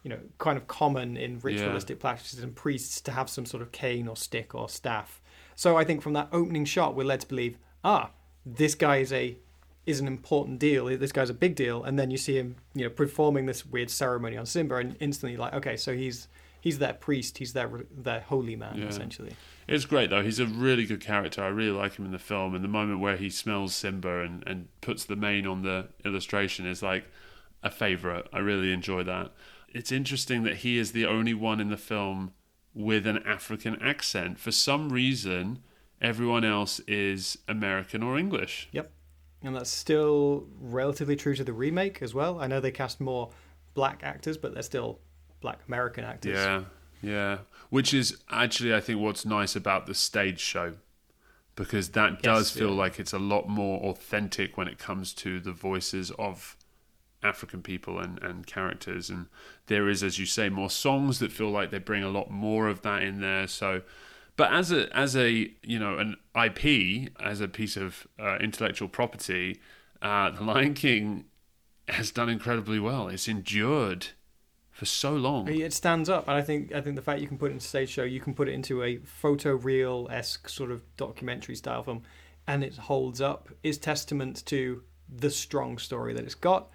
[0.03, 3.73] you know, kind of common in ritualistic practices and priests to have some sort of
[3.73, 5.21] cane or stick or staff.
[5.57, 8.11] So I think from that opening shot, we're led to believe, ah,
[8.47, 9.37] this guy is a
[9.87, 10.87] is an important deal.
[10.87, 13.91] This guy's a big deal, and then you see him, you know, performing this weird
[13.91, 16.29] ceremony on Simba, and instantly like, okay, so he's
[16.61, 18.87] he's that priest, he's that their holy man, Yeah.
[18.87, 19.33] essentially.
[19.69, 20.23] It's great though.
[20.23, 21.43] He's a really good character.
[21.43, 22.55] I really like him in the film.
[22.55, 26.67] And the moment where he smells Simba and, and puts the mane on the illustration
[26.67, 27.05] is like
[27.63, 28.27] a favorite.
[28.33, 29.33] I really enjoy that.
[29.69, 32.33] It's interesting that he is the only one in the film
[32.75, 34.39] with an African accent.
[34.41, 35.61] For some reason,
[36.01, 38.69] everyone else is American or English.
[38.73, 38.91] Yep,
[39.43, 42.41] and that's still relatively true to the remake as well.
[42.41, 43.31] I know they cast more
[43.75, 44.99] black actors, but they're still
[45.41, 46.37] black American actors.
[46.37, 46.63] Yeah,
[47.03, 47.39] yeah.
[47.71, 50.75] Which is actually, I think, what's nice about the stage show,
[51.57, 52.77] because that does feel yeah.
[52.77, 56.57] like it's a lot more authentic when it comes to the voices of
[57.23, 59.11] African people and, and characters.
[59.11, 59.27] And
[59.67, 62.69] there is, as you say, more songs that feel like they bring a lot more
[62.69, 63.47] of that in there.
[63.47, 63.83] So,
[64.37, 68.89] but as a as a you know an IP as a piece of uh, intellectual
[68.89, 69.61] property,
[70.03, 71.27] uh, the Lion King
[71.89, 73.09] has done incredibly well.
[73.09, 74.09] It's endured
[74.81, 75.47] for so long.
[75.47, 77.67] It stands up, and I think I think the fact you can put it into
[77.67, 81.83] stage show, you can put it into a photo real esque sort of documentary style
[81.83, 82.03] film,
[82.47, 86.71] and it holds up, is testament to the strong story that it's got,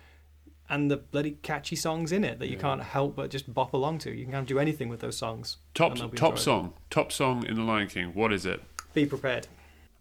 [0.69, 3.97] and the bloody catchy songs in it that you can't help but just bop along
[3.97, 4.15] to.
[4.15, 5.57] You can do anything with those songs.
[5.73, 6.43] Top and they'll be top enjoyable.
[6.43, 8.13] song, top song in The Lion King.
[8.13, 8.61] What is it?
[8.93, 9.47] Be prepared.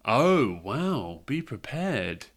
[0.05, 2.27] Oh wow, be prepared.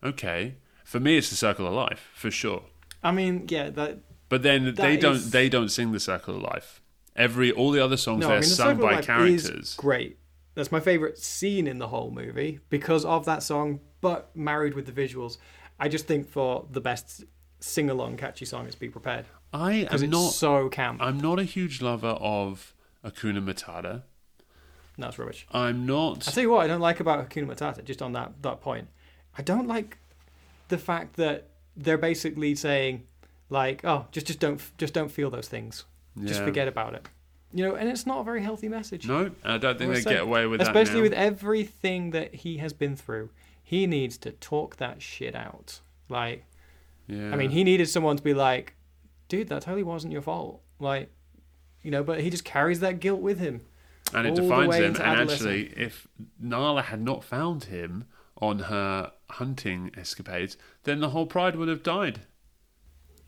[0.00, 0.54] Okay,
[0.84, 2.62] for me it's the Circle of Life for sure.
[3.02, 3.98] I mean, yeah, that.
[4.28, 6.80] But then they That don't is- they don't sing the Circle of Life.
[7.16, 9.48] Every all the other songs No, they're I mean, the sung by characters.
[9.48, 10.18] is great.
[10.54, 14.86] That's my favorite scene in the whole movie because of that song, but married with
[14.86, 15.38] the visuals.
[15.80, 17.24] I just think for the best
[17.60, 21.00] sing along catchy song, it's Be Prepared I am not so camp.
[21.02, 22.74] I'm not a huge lover of
[23.04, 24.02] Hakuna Matata.
[24.96, 25.46] No, it's rubbish.
[25.52, 27.84] I'm not I tell you what, I don't like about Hakuna Matata.
[27.84, 28.88] Just on that that point,
[29.36, 29.98] I don't like
[30.68, 33.04] the fact that they're basically saying,
[33.50, 35.84] like, oh, just just don't just don't feel those things.
[36.24, 37.06] Just forget about it.
[37.52, 39.06] You know, and it's not a very healthy message.
[39.06, 41.02] No, I don't think they get away with Especially that now.
[41.02, 43.30] with everything that he has been through,
[43.62, 45.80] he needs to talk that shit out.
[46.08, 46.44] Like,
[47.06, 47.30] yeah.
[47.32, 48.74] I mean, he needed someone to be like,
[49.28, 50.60] dude, that totally wasn't your fault.
[50.78, 51.10] Like,
[51.82, 53.62] you know, but he just carries that guilt with him.
[54.12, 54.96] and it defines him.
[54.96, 56.06] And actually, if
[56.38, 58.04] Nala had not found him
[58.42, 62.20] on her hunting escapades, then the whole pride would have died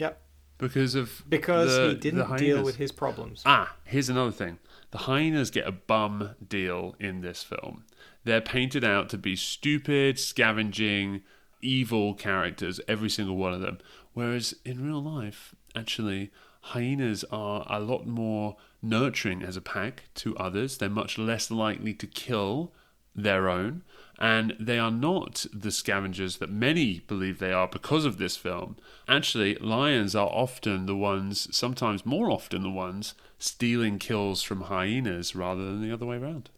[0.00, 0.20] Yep.
[0.58, 3.42] because of Because the- he didn't deal with his problems.
[3.46, 4.58] Ah, here's another thing.
[4.90, 7.84] The hyenas get a bum deal in this film.
[8.24, 11.22] They're painted out to be stupid, scavenging,
[11.62, 13.78] evil characters, every single one of them.
[14.14, 16.30] Whereas in real life, actually,
[16.62, 20.78] hyenas are a lot more nurturing as a pack to others.
[20.78, 22.72] They're much less likely to kill
[23.14, 23.82] their own.
[24.20, 28.76] And they are not the scavengers that many believe they are because of this film.
[29.08, 35.34] Actually, lions are often the ones, sometimes more often the ones, stealing kills from hyenas
[35.34, 36.50] rather than the other way around.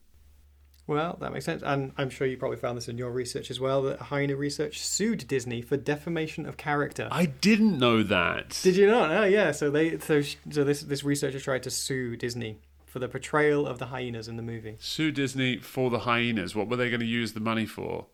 [0.88, 1.62] Well, that makes sense.
[1.64, 4.80] And I'm sure you probably found this in your research as well that Hyena Research
[4.80, 7.08] sued Disney for defamation of character.
[7.12, 8.58] I didn't know that.
[8.62, 9.12] Did you not?
[9.12, 9.52] Oh, yeah.
[9.52, 12.58] So they so so this this researcher tried to sue Disney
[12.92, 14.76] for the portrayal of the hyenas in the movie.
[14.78, 16.54] Sue Disney for the hyenas.
[16.54, 18.04] What were they going to use the money for?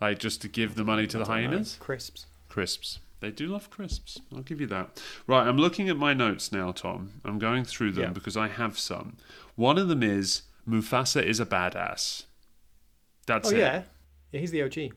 [0.00, 1.48] Like just to give the money to the don't know.
[1.48, 1.76] hyenas?
[1.80, 2.26] Crisps.
[2.48, 3.00] Crisps.
[3.18, 4.20] They do love crisps.
[4.32, 5.02] I'll give you that.
[5.26, 7.20] Right, I'm looking at my notes now, Tom.
[7.24, 8.10] I'm going through them Yeah.
[8.10, 9.16] because I have some.
[9.56, 12.24] One of them is Mufasa is a badass.
[13.26, 13.58] That's Oh it.
[13.58, 13.82] yeah,
[14.30, 14.40] yeah.
[14.40, 14.92] He's the OG.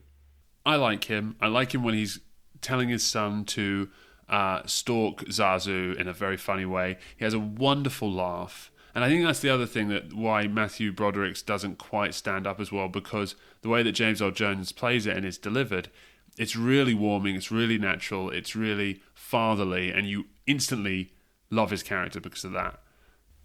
[0.64, 1.34] I like him.
[1.40, 2.20] I like him when he's
[2.60, 3.88] telling his son to
[4.28, 6.98] uh, stalk Zazu in a very funny way.
[7.16, 8.70] He has a wonderful laugh.
[8.96, 12.58] And I think that's the other thing that why Matthew Broderick's doesn't quite stand up
[12.58, 15.90] as well because the way that James Earl Jones plays it and is delivered,
[16.38, 17.36] It's really warming.
[17.36, 18.30] It's really natural.
[18.30, 21.12] It's really fatherly, and you instantly
[21.50, 22.80] love his character because of that.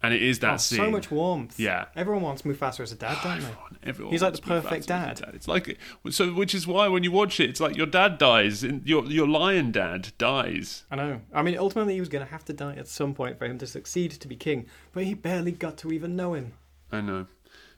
[0.02, 0.78] And it is that Oh, scene.
[0.78, 1.60] so much warmth.
[1.60, 1.84] Yeah.
[1.94, 3.88] Everyone wants Mufasa as a dad, don't they?
[3.88, 5.20] Everyone- He's like the perfect dad.
[5.20, 5.78] a It's like
[6.10, 9.04] so, which is why when you watch it, it's like your dad dies, and your
[9.04, 10.84] your lion dad dies.
[10.90, 11.20] I know.
[11.32, 13.58] I mean, ultimately, he was going to have to die at some point for him
[13.58, 16.52] to succeed to be king, but he barely got to even know him.
[16.90, 17.26] I know.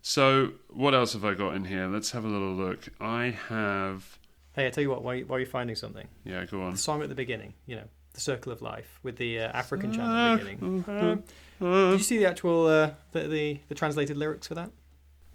[0.03, 1.87] So what else have I got in here?
[1.89, 2.89] Let's have a little look.
[3.01, 4.19] I have.
[4.55, 6.73] Hey, I tell you what, Why, you- while you're finding something, Yeah, go on.
[6.73, 9.93] the song at the beginning, you know, the Circle of Life with the uh, African
[9.93, 11.25] chant at the beginning.
[11.61, 14.71] Uh, did you see the actual uh, the, the the translated lyrics for that?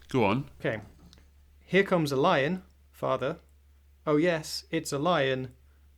[0.09, 0.49] go on.
[0.59, 0.81] Okay.
[1.65, 3.37] Here comes a lion, father.
[4.07, 5.49] Oh yes, it's a lion.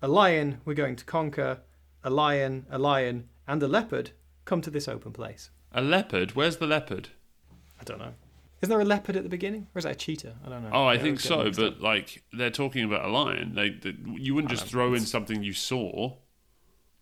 [0.02, 1.60] A lion we're going to conquer.
[2.04, 4.12] A lion, a lion, and a leopard
[4.44, 5.50] come to this open place.
[5.72, 6.36] A leopard.
[6.36, 7.10] Where's the leopard?
[7.80, 8.14] I don't know.
[8.62, 10.36] Isn't there a leopard at the beginning, or is that a cheetah?
[10.46, 10.70] I don't know.
[10.74, 11.38] Oh, I I think so.
[11.38, 11.74] them mixed up.
[11.80, 13.56] But like they're talking about a lion.
[13.56, 16.18] They, they you wouldn't I just know, throw in something you saw.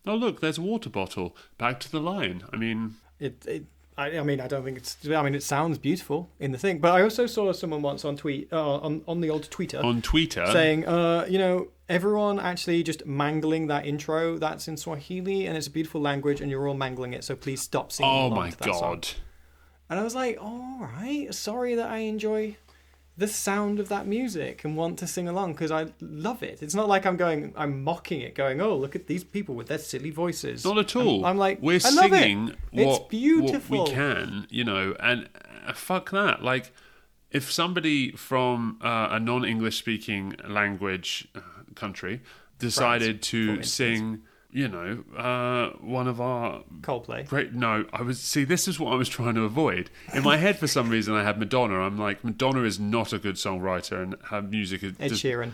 [0.05, 1.35] Oh look, there's a water bottle.
[1.57, 2.43] Back to the lion.
[2.53, 3.65] I mean, It, it
[3.99, 4.97] I, I mean, I don't think it's.
[5.09, 8.15] I mean, it sounds beautiful in the thing, but I also saw someone once on
[8.15, 10.47] tweet uh, on on the old Twitter on Twitter.
[10.53, 14.37] saying, uh, you know, everyone actually just mangling that intro.
[14.37, 17.25] That's in Swahili, and it's a beautiful language, and you're all mangling it.
[17.25, 18.11] So please stop singing.
[18.11, 19.07] oh my that song." god.
[19.89, 22.57] And I was like, all right, sorry that I enjoy
[23.19, 26.63] the sound of that music and want to sing along because I love it.
[26.63, 29.67] It's not like I'm going, I'm mocking it, going, oh, look at these people with
[29.67, 30.63] their silly voices.
[30.63, 31.25] Not at all.
[31.25, 32.57] I'm, I'm like, we're singing it.
[32.71, 33.79] It's beautiful.
[33.79, 35.27] what we can, you know, and
[35.67, 36.41] uh, fuck that.
[36.41, 36.71] Like,
[37.29, 41.41] if somebody from uh, a non-English speaking language uh,
[41.75, 42.21] country
[42.57, 44.21] decided for to sing,
[44.51, 47.27] you know, uh, one of our Coldplay.
[47.27, 47.53] great.
[47.53, 48.43] No, I was see.
[48.43, 49.89] This is what I was trying to avoid.
[50.13, 51.79] In my head, for some reason, I had Madonna.
[51.79, 54.93] I'm like, Madonna is not a good songwriter, and her music is.
[54.99, 55.51] Ed just- Sheeran.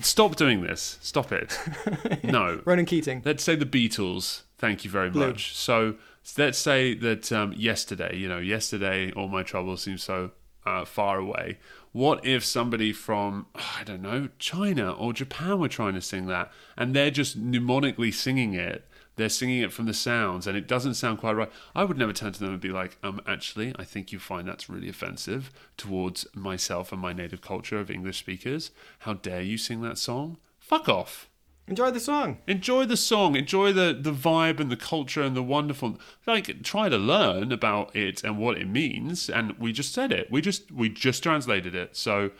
[0.00, 0.98] stop doing this.
[1.00, 1.58] Stop it.
[2.24, 3.22] no, Ronan Keating.
[3.24, 4.42] let's say the Beatles.
[4.58, 5.28] Thank you very Blue.
[5.28, 5.54] much.
[5.56, 5.96] So
[6.38, 10.30] let's say that um, yesterday, you know, yesterday, all my troubles seem so
[10.64, 11.58] uh, far away.
[11.92, 16.50] What if somebody from I don't know China or Japan were trying to sing that,
[16.76, 18.86] and they're just mnemonically singing it?
[19.16, 21.52] They're singing it from the sounds, and it doesn't sound quite right.
[21.74, 24.48] I would never turn to them and be like, "Um, actually, I think you find
[24.48, 28.70] that's really offensive towards myself and my native culture of English speakers.
[29.00, 30.38] How dare you sing that song?
[30.58, 31.28] Fuck off."
[31.68, 32.38] Enjoy the song.
[32.46, 36.88] enjoy the song enjoy the the vibe and the culture and the wonderful like try
[36.88, 40.70] to learn about it and what it means and we just said it we just
[40.72, 42.30] we just translated it so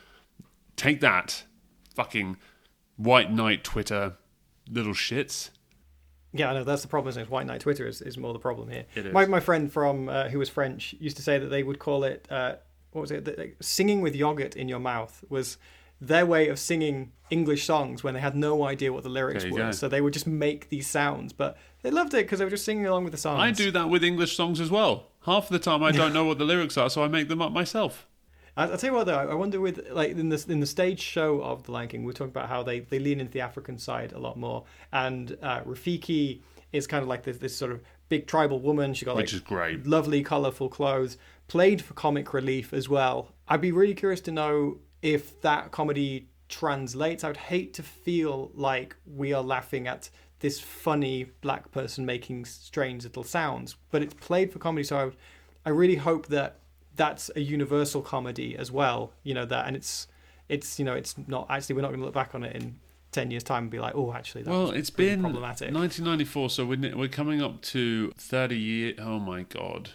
[0.77, 1.45] take that
[1.95, 2.37] fucking
[2.97, 4.17] white knight twitter
[4.69, 5.51] little shits
[6.35, 7.11] Yeah, I know that's the problem.
[7.11, 7.31] Isn't it?
[7.31, 8.87] White Knight Twitter is, is more the problem here.
[8.95, 9.13] It is.
[9.13, 12.05] My my friend from uh, who was French used to say that they would call
[12.05, 12.55] it uh,
[12.93, 13.25] what was it?
[13.27, 15.59] That, like, singing with yogurt in your mouth was
[16.07, 19.51] their way of singing English songs when they had no idea what the lyrics were.
[19.59, 19.71] go.
[19.71, 22.65] So they would just make these sounds, but they loved it because they were just
[22.65, 23.41] singing along with the songs.
[23.41, 26.39] i do that with english songs as well half the time i don't know what
[26.39, 28.07] the lyrics are so i make them up myself
[28.57, 31.01] I, I'll tell you what though, I wonder with like in the in the stage
[31.01, 33.79] show of The Lion King, we're talking about how they, they lean into the African
[33.79, 36.41] side a lot more, and uh, Rafiki
[36.71, 37.81] is kind of like this this sort of
[38.11, 38.93] big tribal woman.
[38.93, 39.87] She got like Which is great.
[39.87, 41.17] lovely, colourful clothes,
[41.49, 43.33] played for comic relief as well.
[43.49, 47.25] I'd be really curious to know if that comedy translates.
[47.25, 52.45] I would hate to feel like we are laughing at this funny black person making
[52.45, 54.85] strange little sounds, but it's played for comedy.
[54.85, 55.17] So I, would-
[55.65, 56.59] I really hope that
[56.95, 59.13] that's a universal comedy as well.
[59.23, 60.09] You know that, and it's
[60.49, 62.77] it's you know it's not actually we're not going to look back on it in
[63.13, 65.73] ten years time and be like, oh, actually, that well it's been problematic.
[65.73, 69.91] 1994 so we're, we're coming up to 30 years oh my god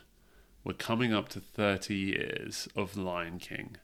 [0.64, 3.76] we're coming up to 30 years of lion king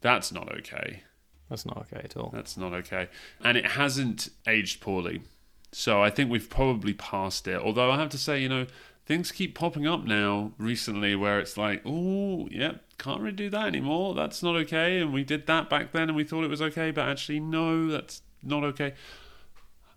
[0.00, 1.02] that's not okay
[1.48, 2.30] That's not okay at all.
[2.32, 3.08] That's not okay.
[3.40, 5.22] And it hasn't aged poorly.
[5.72, 7.60] So I think we've probably passed it.
[7.60, 8.66] Although I have to say, you know,
[9.04, 13.66] things keep popping up now recently where it's like, oh, yep, can't really do that
[13.66, 14.14] anymore.
[14.14, 14.98] That's not okay.
[14.98, 17.88] And we did that back then and we thought it was okay, but actually, no,
[17.88, 18.94] that's not okay.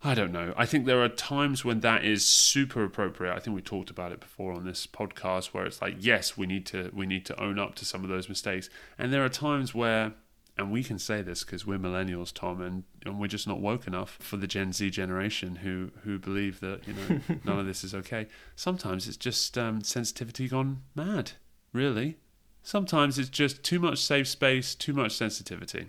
[0.02, 0.54] I don't know.
[0.56, 3.36] I think there are times when that is super appropriate.
[3.36, 6.48] I think we talked about it before on this podcast where it's like, yes, we
[6.48, 8.70] need to we need to own up to some of those mistakes.
[8.98, 10.14] And there are times where
[10.60, 13.88] and we can say this because we're millennials, Tom, and, and we're just not woke
[13.88, 17.84] enough for the Gen Z generation who who believe that you know none of this
[17.84, 18.28] is okay.
[18.56, 21.32] Sometimes it's just um, sensitivity gone mad.
[21.72, 22.18] Really,
[22.62, 25.88] sometimes it's just too much safe space, too much sensitivity.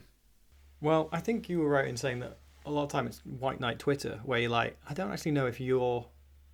[0.81, 3.61] Well, I think you were right in saying that a lot of time it's white
[3.61, 6.07] knight Twitter, where you're like, I don't actually know if you're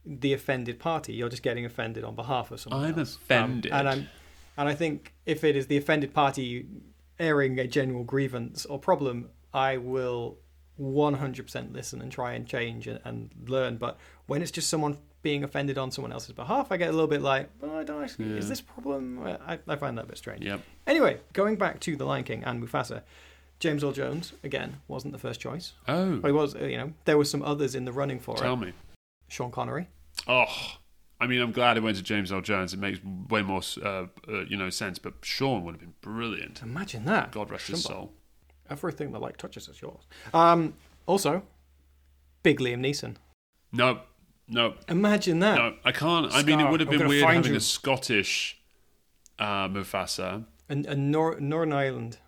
[0.04, 1.12] the offended party.
[1.14, 3.16] You're just getting offended on behalf of someone I'm else.
[3.16, 3.72] Um, offended.
[3.72, 4.08] and I'm,
[4.56, 6.66] and I think if it is the offended party
[7.18, 10.38] airing a general grievance or problem, I will
[10.80, 13.76] 100% listen and try and change and, and learn.
[13.76, 17.08] But when it's just someone being offended on someone else's behalf, I get a little
[17.08, 19.20] bit like, oh, I don't actually, is this problem?
[19.46, 20.44] I, I find that a bit strange.
[20.44, 20.60] Yep.
[20.86, 23.02] Anyway, going back to The Lion King and Mufasa,
[23.58, 25.72] James Earl Jones, again, wasn't the first choice.
[25.88, 28.34] Oh, But he was, uh, you know, there were some others in the running for
[28.36, 28.46] tell it.
[28.48, 28.72] Tell me.
[29.28, 29.88] Sean Connery.
[30.28, 30.44] Oh,
[31.20, 32.74] I mean, I'm glad it went to James Earl Jones.
[32.74, 32.98] It makes
[33.30, 34.06] way more, uh, uh,
[34.48, 34.98] you know, sense.
[34.98, 36.60] But Sean would have been brilliant.
[36.62, 37.32] Imagine that.
[37.32, 38.12] God rest his soul.
[38.68, 40.02] Everything that like touches is yours.
[40.34, 40.74] Um,
[41.06, 41.42] also,
[42.42, 43.16] big Liam Neeson.
[43.72, 44.00] No,
[44.48, 45.56] no, Imagine that.
[45.56, 45.74] no.
[45.84, 46.30] I can't.
[46.32, 47.56] I mean, it would have been weird having you.
[47.56, 48.58] a Scottish
[49.38, 50.44] uh, Mufasa.
[50.68, 52.18] And, and Nor- Northern Ireland,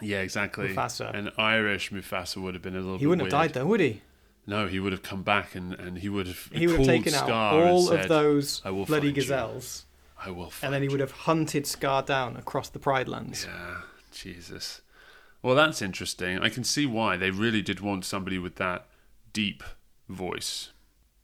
[0.00, 0.68] Yeah, exactly.
[0.68, 1.14] Mufasa.
[1.14, 2.94] An Irish Mufasa would have been a little.
[2.94, 3.00] Bit.
[3.00, 4.02] He wouldn't have died though, would he?
[4.46, 6.48] No, he would have come back and, and he would have.
[6.52, 9.22] He would have taken out Scar all and of those "I will bloody find you.
[9.22, 9.86] gazelles,
[10.24, 10.52] I will.
[10.62, 13.46] and then he would have hunted Scar down across the Pride Lands.
[13.48, 13.80] Yeah,
[14.12, 14.82] Jesus.
[15.42, 16.38] Well, that's interesting.
[16.40, 18.86] I can see why they really did want somebody with that
[19.32, 19.62] deep
[20.08, 20.70] voice,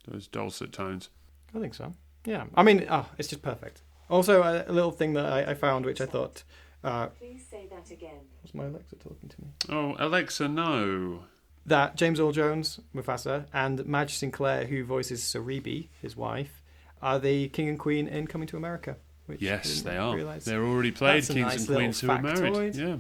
[0.07, 1.09] those dulcet tones.
[1.55, 1.95] I think so.
[2.25, 2.45] Yeah.
[2.55, 3.83] I mean, oh, it's just perfect.
[4.09, 6.45] Also, a, a little thing that I, I found, which I thought
[6.85, 8.20] uh, Please say that again.
[8.43, 9.49] was my Alexa talking to me.
[9.68, 11.24] Oh, Alexa, no.
[11.66, 16.61] that James Earl Jones, Mufasa, and Madge Sinclair, who voices Sarabi, his wife,
[17.01, 18.97] are the king and queen in Coming to America.
[19.26, 20.14] Which Yes, they are.
[20.16, 20.45] realise.
[20.45, 22.74] They're already played That's kings nice and queens who are married.
[22.74, 22.97] Yeah,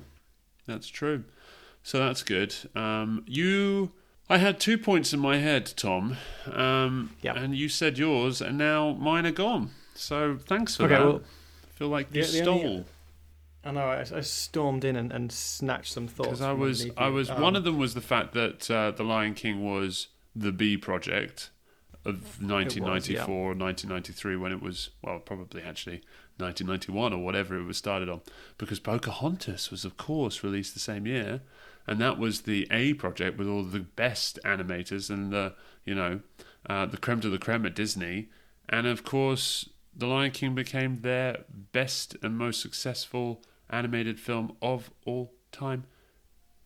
[0.66, 1.24] that's true.
[1.82, 2.54] So that's good.
[2.76, 3.90] Um, you,
[4.30, 6.16] I had two points in my head, Tom,
[6.46, 7.36] um, Yep.
[7.36, 9.72] and you said yours, and now mine are gone.
[9.96, 11.04] So thanks for Okay, that.
[11.04, 11.22] well-
[11.64, 12.60] I feel like you The- the stole.
[12.60, 12.84] only-
[13.64, 13.86] I know.
[13.86, 16.28] I, I stormed in and, and snatched some thoughts.
[16.28, 19.04] because I was I was Um, one of them was the fact that uh, the
[19.04, 21.50] Lion King was the B project
[22.04, 26.02] of 1994 or 1993 when it was well probably actually
[26.38, 28.20] 1991 or whatever it was started on
[28.58, 31.42] because Pocahontas was of course released the same year
[31.86, 35.54] and that was the A project with all the best animators and the
[35.84, 36.20] you know
[36.68, 38.28] uh, the creme de la creme at Disney
[38.68, 43.42] and of course the Lion King became their best and most successful
[43.72, 45.84] animated film of all time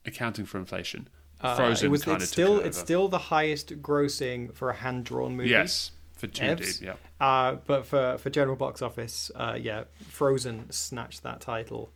[0.04, 1.08] accounting for inflation.
[1.40, 5.04] uh, Frozen it was, it's still it it's still the highest grossing for a hand
[5.04, 5.50] drawn movie.
[5.50, 6.82] Yes, for 2D.
[6.82, 6.94] Yeah.
[7.20, 11.92] Uh, but for for general box office, uh, yeah, Frozen snatched that title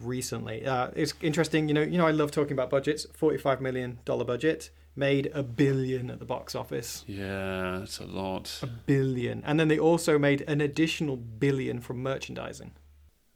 [0.00, 0.66] recently.
[0.66, 1.82] Uh, it's interesting, you know.
[1.82, 3.06] You know, I love talking about budgets.
[3.12, 7.04] Forty-five million dollar budget made a billion at the box office.
[7.06, 8.60] Yeah, that's a lot.
[8.62, 12.72] A billion, and then they also made an additional billion from merchandising.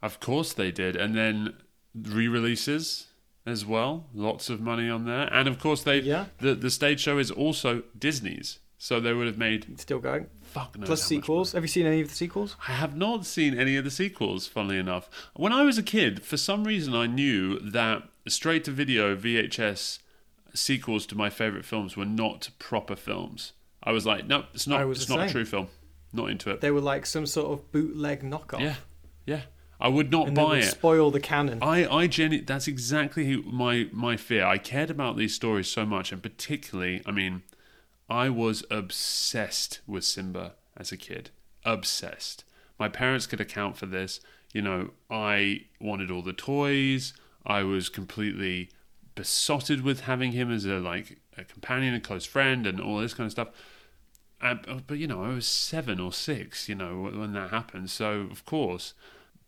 [0.01, 0.95] Of course they did.
[0.95, 1.53] And then
[1.95, 3.07] re-releases
[3.45, 4.07] as well.
[4.13, 5.31] Lots of money on there.
[5.33, 8.59] And of course they Yeah, the the stage show is also Disney's.
[8.77, 10.25] So they would have made it's still going.
[10.41, 11.51] fuck knows Plus sequels.
[11.51, 12.55] Have you seen any of the sequels?
[12.67, 15.07] I have not seen any of the sequels, funnily enough.
[15.35, 19.99] When I was a kid, for some reason I knew that straight to video VHS
[20.55, 23.53] sequels to my favourite films were not proper films.
[23.83, 25.67] I was like, no, it's not it's not a true film.
[26.11, 26.59] Not into it.
[26.59, 28.61] They were like some sort of bootleg knockoff.
[28.61, 28.75] Yeah.
[29.25, 29.41] Yeah.
[29.81, 30.63] I would not and buy it.
[30.63, 31.59] spoil the canon.
[31.61, 34.45] I, I genu- that's exactly my my fear.
[34.45, 37.41] I cared about these stories so much, and particularly, I mean,
[38.09, 41.31] I was obsessed with Simba as a kid.
[41.65, 42.43] Obsessed.
[42.77, 44.19] My parents could account for this.
[44.53, 47.13] You know, I wanted all the toys.
[47.45, 48.69] I was completely
[49.15, 53.13] besotted with having him as a like a companion, a close friend, and all this
[53.13, 53.49] kind of stuff.
[54.41, 54.55] Uh,
[54.85, 56.69] but you know, I was seven or six.
[56.69, 57.89] You know, when that happened.
[57.89, 58.93] So of course,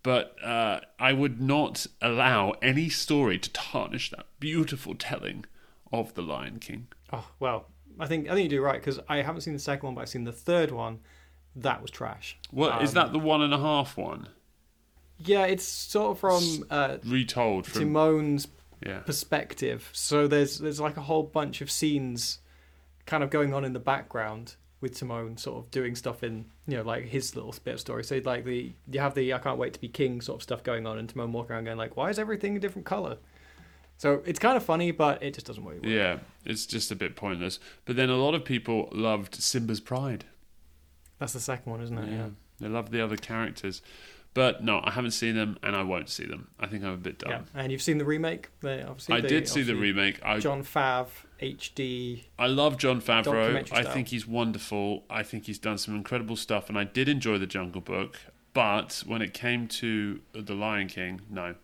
[0.04, 5.45] but uh, I would not allow any story to tarnish that beautiful telling
[5.91, 6.88] of the Lion King.
[7.12, 7.68] Oh well,
[7.99, 10.01] I think I think you do right because I haven't seen the second one, but
[10.01, 10.99] I've seen the third one.
[11.56, 12.38] That was trash.
[12.51, 13.14] What is Um, that?
[13.14, 14.28] The one and a half one
[15.20, 17.82] Yeah, it's sort of from uh, retold from?
[17.93, 18.47] Timon's
[18.86, 19.89] yeah, perspective.
[19.93, 22.39] So there's there's like a whole bunch of scenes,
[23.06, 26.77] kind of going on in the background with Timon sort of doing stuff in you
[26.77, 28.03] know like his little bit of story.
[28.03, 30.61] So like the you have the I can't wait to be king sort of stuff
[30.61, 33.17] going on, and Timon walking around going like, why is everything a different color?
[33.97, 35.77] So it's kind of funny, but it just doesn't work.
[35.84, 36.17] yeah.
[36.45, 37.59] It's just a bit pointless.
[37.86, 40.25] But then a lot of people loved Simba's Pride.
[41.19, 42.11] That's the second one, isn't it?
[42.11, 42.27] Yeah,
[42.59, 43.81] they love the other characters.
[44.34, 46.49] But no, I haven't seen them, and I won't see them.
[46.59, 47.31] I think I'm a bit dumb.
[47.31, 48.49] Yeah, and you've seen the remake.
[48.61, 50.19] They obviously I they- did see the remake.
[50.25, 51.07] I John Fav
[51.43, 52.23] HD.
[52.39, 53.71] I love Jon Favreau.
[53.71, 55.03] I think he's wonderful.
[55.09, 58.19] I think he's done some incredible stuff, and I did enjoy The Jungle Book.
[58.53, 61.55] But when it came to The Lion King, no,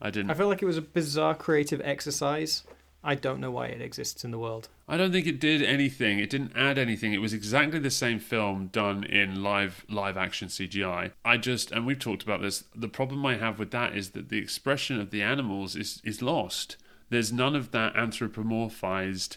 [0.00, 0.30] I didn't.
[0.30, 2.64] I feel like it was a bizarre creative exercise.
[3.06, 4.70] I don't know why it exists in the world.
[4.88, 6.18] I don't think it did anything.
[6.18, 7.12] It didn't add anything.
[7.12, 11.12] It was exactly the same film done in live live action CGI.
[11.22, 12.64] I just and we've talked about this.
[12.74, 16.22] The problem I have with that is that the expression of the animals is is
[16.22, 16.78] lost.
[17.14, 19.36] There's none of that anthropomorphized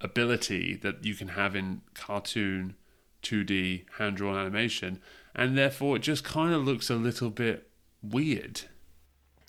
[0.00, 2.74] ability that you can have in cartoon
[3.22, 5.00] 2D hand drawn animation,
[5.34, 7.68] and therefore it just kind of looks a little bit
[8.02, 8.62] weird.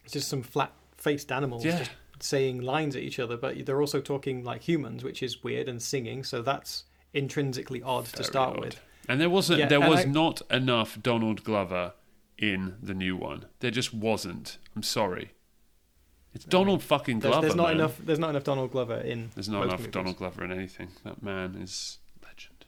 [0.03, 1.79] It's just some flat faced animals Yeah.
[1.79, 5.69] just saying lines at each other, but they're also talking like humans, which is weird,
[5.69, 8.65] and singing, so that's intrinsically odd to start odd.
[8.65, 8.81] with.
[9.07, 11.93] And there wasn't Yeah, there was I- not enough Donald Glover
[12.37, 13.45] in the new one.
[13.61, 14.57] There just wasn't.
[14.75, 15.31] I'm sorry.
[16.33, 17.41] It's Donald fucking Glover.
[17.41, 17.75] there's not man.
[17.77, 17.97] enough.
[17.97, 19.31] There's not enough Donald Glover in.
[19.35, 19.93] There's not most enough movies.
[19.93, 20.89] Donald Glover in anything.
[21.03, 22.65] That man is legend.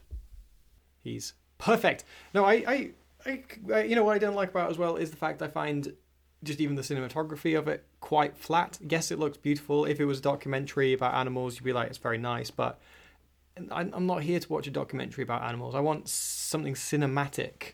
[1.03, 2.03] He's perfect.
[2.33, 2.91] No, I, I,
[3.73, 5.47] I, you know what I don't like about it as well is the fact I
[5.47, 5.93] find
[6.43, 8.79] just even the cinematography of it quite flat.
[8.81, 9.85] Yes, it looks beautiful.
[9.85, 12.49] If it was a documentary about animals, you'd be like, it's very nice.
[12.49, 12.79] But
[13.71, 15.75] I'm I'm not here to watch a documentary about animals.
[15.75, 17.73] I want something cinematic.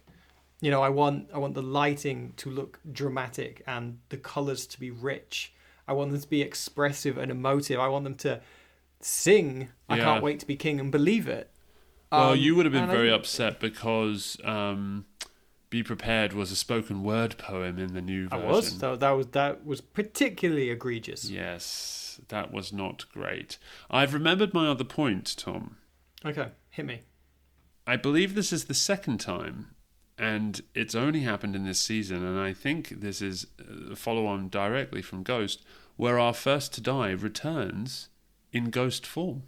[0.60, 4.80] You know, I want I want the lighting to look dramatic and the colors to
[4.80, 5.54] be rich.
[5.88, 7.80] I want them to be expressive and emotive.
[7.80, 8.42] I want them to
[9.00, 9.70] sing.
[9.88, 10.04] I Yeah.
[10.04, 11.52] can't wait to be king and believe it.
[12.12, 15.06] Well, Um, you would have been and I very upset because um,
[15.70, 18.46] "Be Prepared" was a spoken word poem in the new version.
[18.46, 18.78] I was.
[18.78, 21.30] So that was that was particularly egregious.
[21.30, 23.58] Yes, that was not great.
[23.90, 25.78] I've remembered my other point, Tom.
[26.26, 27.02] Okay, hit me.
[27.86, 29.76] I believe this is the second time,
[30.18, 33.48] and it's only happened in this season, and I think this is
[33.92, 35.64] a follow on directly from Ghost,
[35.96, 38.10] where our first to die returns
[38.52, 39.44] in ghost form.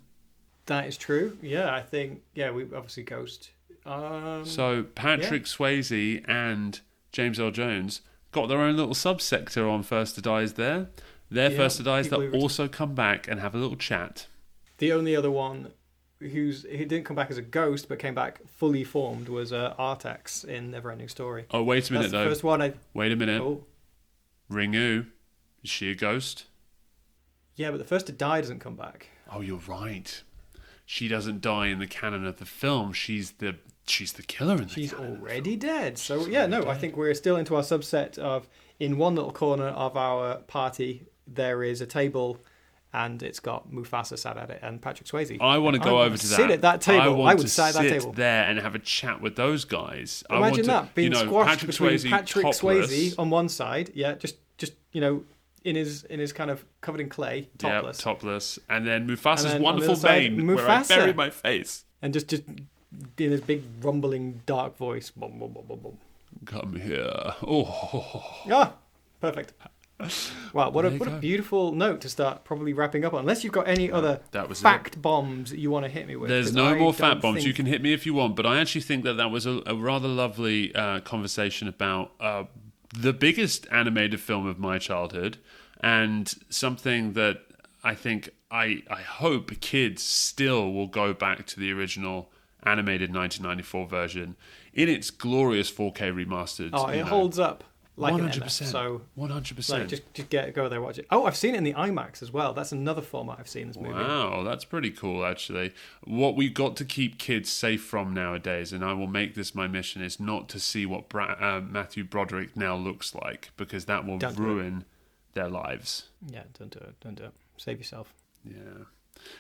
[0.65, 1.38] That is true.
[1.41, 2.22] Yeah, I think.
[2.36, 3.51] Yeah, we obviously Ghost.
[3.86, 6.80] Um, So Patrick Swayze and
[7.11, 8.01] James Earl Jones
[8.32, 10.89] got their own little subsector on First to Dies there.
[11.32, 14.28] Their Yeah, First to Dies that also come back and have a little chat.
[14.78, 15.72] the only other one
[16.20, 19.74] who's who didn't come back as a ghost but came back fully formed was uh,
[19.80, 21.45] Artax in Neverending Story.
[21.51, 22.61] Oh, wait a minute That's the first one.
[22.61, 23.41] I Wait a minute.
[23.41, 23.63] oh
[24.51, 25.07] Ringu,
[25.63, 26.45] is she a ghost?
[27.55, 29.09] yeah, but the first to die doesn't come back.
[29.32, 30.24] Oh, you're right.
[30.86, 32.93] She doesn't die in the canon of the film.
[32.93, 34.84] She's the she's the killer in the film.
[34.84, 35.97] She's canon of the already dead.
[35.97, 38.47] So She's yeah, no, I think we're still into our subset of
[38.80, 42.39] in one little corner of our party there is a table.
[42.91, 45.39] And it's got Mufasa sat at it and Patrick Swayze.
[45.39, 46.51] I want to go I over to sit that.
[46.51, 47.01] at that table.
[47.01, 48.13] I, I want would to sit at that table.
[48.13, 50.23] there and have a chat with those guys.
[50.29, 52.91] I Imagine want to, that being you know, squashed Patrick between Swayze Patrick topless.
[52.91, 55.23] Swayze on one side, yeah, just just you know,
[55.63, 58.57] in his in his kind of covered in clay, topless, Yeah, topless.
[58.69, 60.87] And then Mufasa's And then on the wonderful other side, bane, where I Mufasa.
[60.89, 61.85] bury my face.
[62.01, 65.11] and just just in his big rumbling dark voice.
[65.11, 65.97] Boom, boom, boom, boom, boom.
[66.45, 67.13] Come here.
[67.45, 68.73] Oh, Ah,
[69.21, 69.53] perfect.
[70.51, 73.19] Wow, what a There what a beautiful note to start probably wrapping up on.
[73.19, 74.63] Unless you've got any other that was it.
[74.63, 76.29] fact bombs that you want to hit me with.
[76.29, 77.35] There's no I more fat bombs.
[77.37, 79.45] think- You can hit me if you want, but I actually think that that was
[79.45, 82.45] a, a rather lovely uh, conversation about uh,
[82.97, 85.37] the biggest animated film of my childhood
[85.81, 87.41] and something that
[87.83, 92.31] I think I I hope kids still will go back to the original
[92.63, 94.35] animated 1994 version
[94.73, 96.71] in its glorious 4K remastered.
[96.73, 97.05] Oh, it know.
[97.05, 97.63] holds up
[97.99, 98.41] like an 100%.
[98.41, 99.69] MF, So 100%.
[99.69, 101.05] like, just just get go there, watch it.
[101.11, 102.53] Oh, I've seen it in the IMAX as well.
[102.53, 103.93] That's another format I've seen this movie.
[103.93, 105.73] Wow, that's pretty cool, actually.
[106.03, 109.67] What we've got to keep kids safe from nowadays, and I will make this my
[109.67, 114.05] mission, is not to see what Bra- uh, Matthew Broderick now looks like, because that
[114.05, 114.85] will Don't ruin
[115.33, 116.07] their lives.
[116.27, 116.95] Yeah, don't do it.
[117.01, 117.33] Don't do it.
[117.57, 118.13] Save yourself.
[118.45, 118.85] Yeah.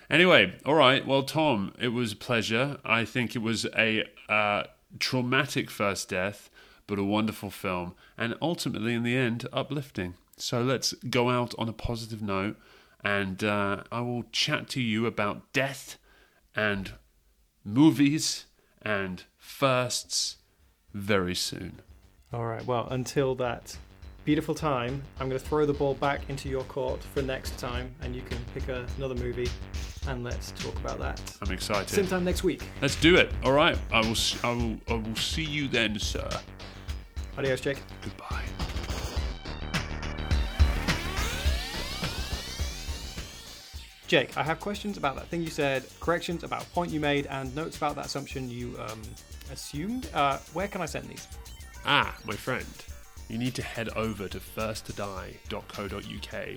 [0.09, 1.05] Anyway, all right.
[1.07, 2.77] Well, Tom, it was a pleasure.
[2.83, 4.63] I think it was a uh,
[4.99, 6.49] traumatic first death,
[6.89, 10.15] but a wonderful film, and ultimately, in the end, uplifting.
[10.37, 12.57] So let's go out on a positive note,
[13.03, 15.99] and uh, I will chat to you about death
[16.55, 16.93] and
[17.63, 18.45] movies
[18.81, 20.37] and firsts
[20.95, 21.81] very soon.
[22.33, 22.65] All right.
[22.65, 23.77] Well, until that
[24.25, 27.93] beautiful time, I'm going to throw the ball back into your court for next time,
[28.01, 29.49] and you can pick a, another movie,
[30.07, 31.21] and let's talk about that.
[31.43, 31.89] I'm excited.
[31.89, 32.63] Same time next week.
[32.81, 33.31] Let's do it.
[33.43, 33.77] All right.
[33.91, 34.15] I will.
[34.43, 34.77] I will.
[34.87, 36.27] I will see you then, sir.
[37.39, 37.81] Adios, Jake.
[38.01, 38.43] Goodbye.
[44.07, 47.27] Jake, I have questions about that thing you said, corrections about a point you made,
[47.27, 49.01] and notes about that assumption you um,
[49.53, 50.09] assumed.
[50.13, 51.29] Uh, where can I send these?
[51.85, 52.65] Ah, my friend,
[53.29, 56.47] you need to head over to firsttodie.co.uk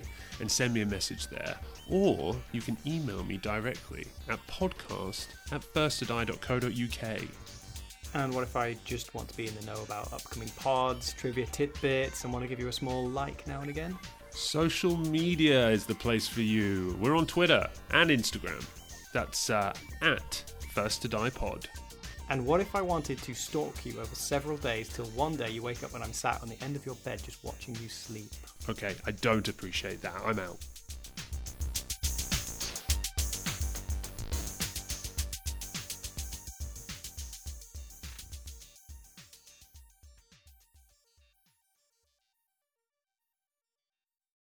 [0.41, 1.55] and send me a message there.
[1.89, 7.21] Or you can email me directly at podcast at firsttodie.co.uk.
[8.15, 11.47] And what if I just want to be in the know about upcoming pods, trivia
[11.47, 13.97] tidbits, and want to give you a small like now and again?
[14.29, 16.95] Social media is the place for you.
[16.99, 18.63] We're on Twitter and Instagram.
[19.13, 20.43] That's uh, at
[20.75, 21.65] firsttodiepod.
[22.29, 25.61] And what if I wanted to stalk you over several days till one day you
[25.61, 28.31] wake up and I'm sat on the end of your bed just watching you sleep?
[28.69, 30.15] Okay, I don't appreciate that.
[30.25, 30.57] I'm out.